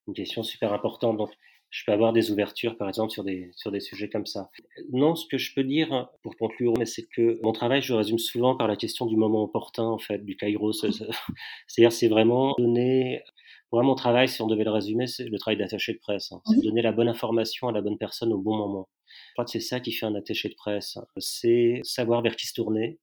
une 0.06 0.14
question 0.14 0.44
super 0.44 0.72
importante. 0.72 1.16
Donc, 1.18 1.30
je 1.70 1.84
peux 1.84 1.92
avoir 1.92 2.12
des 2.12 2.30
ouvertures, 2.30 2.76
par 2.76 2.88
exemple, 2.88 3.10
sur 3.10 3.24
des, 3.24 3.50
sur 3.54 3.70
des 3.70 3.80
sujets 3.80 4.08
comme 4.08 4.26
ça. 4.26 4.50
Non, 4.92 5.14
ce 5.14 5.26
que 5.26 5.36
je 5.36 5.52
peux 5.54 5.64
dire, 5.64 6.08
pour 6.22 6.36
conclure, 6.36 6.74
c'est 6.84 7.06
que 7.08 7.38
mon 7.42 7.52
travail, 7.52 7.82
je 7.82 7.92
le 7.92 7.98
résume 7.98 8.18
souvent 8.18 8.56
par 8.56 8.68
la 8.68 8.76
question 8.76 9.06
du 9.06 9.16
moment 9.16 9.42
opportun, 9.42 9.84
en 9.84 9.98
fait, 9.98 10.24
du 10.24 10.36
kairos. 10.36 10.72
C'est-à-dire, 11.66 11.92
c'est 11.92 12.08
vraiment 12.08 12.54
donner, 12.58 13.22
pour 13.70 13.80
moi, 13.80 13.82
mon 13.82 13.94
travail, 13.94 14.28
si 14.28 14.40
on 14.42 14.46
devait 14.46 14.64
le 14.64 14.70
résumer, 14.70 15.06
c'est 15.06 15.24
le 15.24 15.38
travail 15.38 15.58
d'attaché 15.58 15.92
de 15.92 15.98
presse. 15.98 16.32
Hein. 16.32 16.40
C'est 16.46 16.62
donner 16.62 16.82
la 16.82 16.92
bonne 16.92 17.08
information 17.08 17.68
à 17.68 17.72
la 17.72 17.82
bonne 17.82 17.98
personne 17.98 18.32
au 18.32 18.38
bon 18.38 18.56
moment. 18.56 18.88
Je 19.28 19.32
crois 19.34 19.44
que 19.44 19.50
c'est 19.50 19.60
ça 19.60 19.80
qui 19.80 19.92
fait 19.92 20.06
un 20.06 20.14
attaché 20.14 20.48
de 20.48 20.54
presse. 20.54 20.98
C'est 21.18 21.80
savoir 21.82 22.22
vers 22.22 22.36
qui 22.36 22.46
se 22.46 22.54
tourner, 22.54 22.98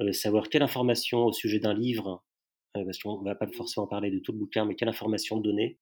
euh, 0.00 0.12
savoir 0.12 0.48
quelle 0.48 0.62
information 0.62 1.24
au 1.24 1.32
sujet 1.32 1.58
d'un 1.58 1.74
livre, 1.74 2.24
euh, 2.76 2.84
parce 2.84 2.98
qu'on 2.98 3.20
ne 3.20 3.24
va 3.24 3.34
pas 3.34 3.46
forcément 3.48 3.86
parler 3.86 4.10
de 4.10 4.18
tout 4.20 4.32
le 4.32 4.38
bouquin, 4.38 4.64
mais 4.64 4.74
quelle 4.74 4.88
information 4.88 5.38
donner, 5.38 5.78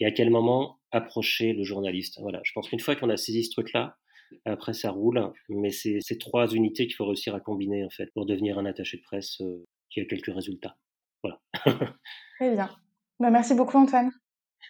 et 0.00 0.06
à 0.06 0.10
quel 0.10 0.30
moment 0.30 0.80
approcher 0.90 1.52
le 1.52 1.62
journaliste. 1.62 2.18
Voilà, 2.20 2.40
je 2.44 2.52
pense 2.52 2.68
qu'une 2.68 2.80
fois 2.80 2.96
qu'on 2.96 3.10
a 3.10 3.16
saisi 3.16 3.44
ce 3.44 3.50
truc-là, 3.50 3.96
après 4.44 4.72
ça 4.72 4.90
roule, 4.90 5.32
mais 5.48 5.70
c'est 5.70 5.98
ces 6.00 6.18
trois 6.18 6.48
unités 6.48 6.86
qu'il 6.86 6.96
faut 6.96 7.06
réussir 7.06 7.34
à 7.34 7.40
combiner 7.40 7.84
en 7.84 7.90
fait 7.90 8.10
pour 8.14 8.26
devenir 8.26 8.58
un 8.58 8.64
attaché 8.64 8.96
de 8.96 9.02
presse 9.02 9.40
euh, 9.40 9.66
qui 9.90 10.00
a 10.00 10.04
quelques 10.04 10.32
résultats. 10.32 10.76
Voilà. 11.22 11.40
Très 12.38 12.52
bien. 12.52 12.70
Bah, 13.18 13.30
merci 13.30 13.54
beaucoup 13.54 13.76
Antoine. 13.76 14.10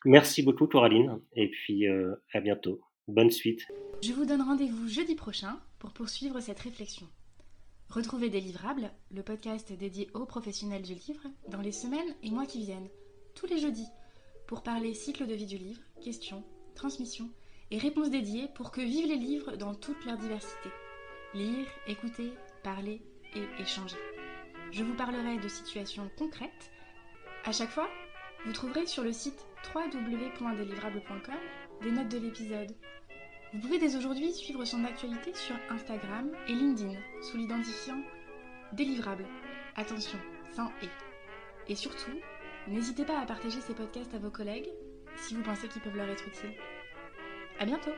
Merci 0.05 0.43
beaucoup 0.43 0.67
Coraline 0.67 1.21
et 1.35 1.51
puis 1.51 1.87
à 2.33 2.41
bientôt. 2.41 2.81
Bonne 3.07 3.31
suite. 3.31 3.67
Je 4.03 4.13
vous 4.13 4.25
donne 4.25 4.43
rendez-vous 4.43 4.89
jeudi 4.89 5.15
prochain 5.15 5.59
pour 5.79 5.93
poursuivre 5.93 6.41
cette 6.41 6.61
réflexion. 6.61 7.07
Retrouvez 7.89 8.31
des 8.31 8.41
livrables, 8.41 8.93
le 9.11 9.25
podcast 9.25 9.73
dédié 9.73 10.09
aux 10.15 10.27
professionnels 10.27 10.83
du 10.83 10.95
livre, 10.95 11.27
dans 11.49 11.61
les 11.61 11.73
semaines 11.73 12.15
et 12.23 12.31
mois 12.31 12.47
qui 12.47 12.61
viennent, 12.61 12.89
tous 13.35 13.47
les 13.47 13.59
jeudis, 13.59 13.89
pour 14.51 14.65
parler 14.65 14.95
cycle 14.95 15.29
de 15.29 15.35
vie 15.35 15.47
du 15.47 15.59
livre, 15.59 15.81
questions, 16.03 16.43
transmission 16.75 17.31
et 17.71 17.79
réponses 17.79 18.11
dédiées 18.11 18.49
pour 18.57 18.73
que 18.73 18.81
vivent 18.81 19.07
les 19.07 19.15
livres 19.15 19.55
dans 19.55 19.77
toute 19.77 20.05
leur 20.05 20.19
diversité. 20.19 20.71
Lire, 21.35 21.69
écouter, 21.87 22.33
parler 22.65 23.01
et 23.37 23.63
échanger. 23.63 23.97
Je 24.73 24.83
vous 24.83 24.95
parlerai 24.95 25.39
de 25.39 25.47
situations 25.47 26.11
concrètes. 26.19 26.73
À 27.45 27.53
chaque 27.53 27.71
fois, 27.71 27.89
vous 28.45 28.53
trouverez 28.53 28.87
sur 28.87 29.05
le 29.05 29.13
site 29.13 29.47
www.delivrable.com 29.73 31.39
des 31.83 31.93
notes 31.93 32.09
de 32.09 32.19
l'épisode 32.19 32.75
vous 33.53 33.59
pouvez 33.59 33.79
dès 33.79 33.97
aujourd'hui 33.97 34.33
suivre 34.33 34.65
son 34.65 34.85
actualité 34.85 35.35
sur 35.35 35.57
Instagram 35.71 36.31
et 36.47 36.53
LinkedIn 36.53 36.97
sous 37.21 37.37
l'identifiant 37.37 38.01
délivrable. 38.73 39.27
Attention, 39.75 40.21
sans 40.55 40.69
et. 40.83 40.89
Et 41.73 41.75
surtout, 41.75 42.13
n'hésitez 42.69 43.05
pas 43.05 43.21
à 43.21 43.27
partager 43.27 43.61
ces 43.61 43.75
podcasts 43.75 44.15
à 44.15 44.19
vos 44.19 44.31
collègues 44.31 44.69
si 45.17 45.35
vous 45.35 45.43
pensez 45.43 45.69
qu'ils 45.69 45.83
peuvent 45.83 45.97
leur 45.97 46.09
être 46.09 46.27
utiles. 46.27 46.55
À 47.59 47.65
bientôt! 47.65 47.93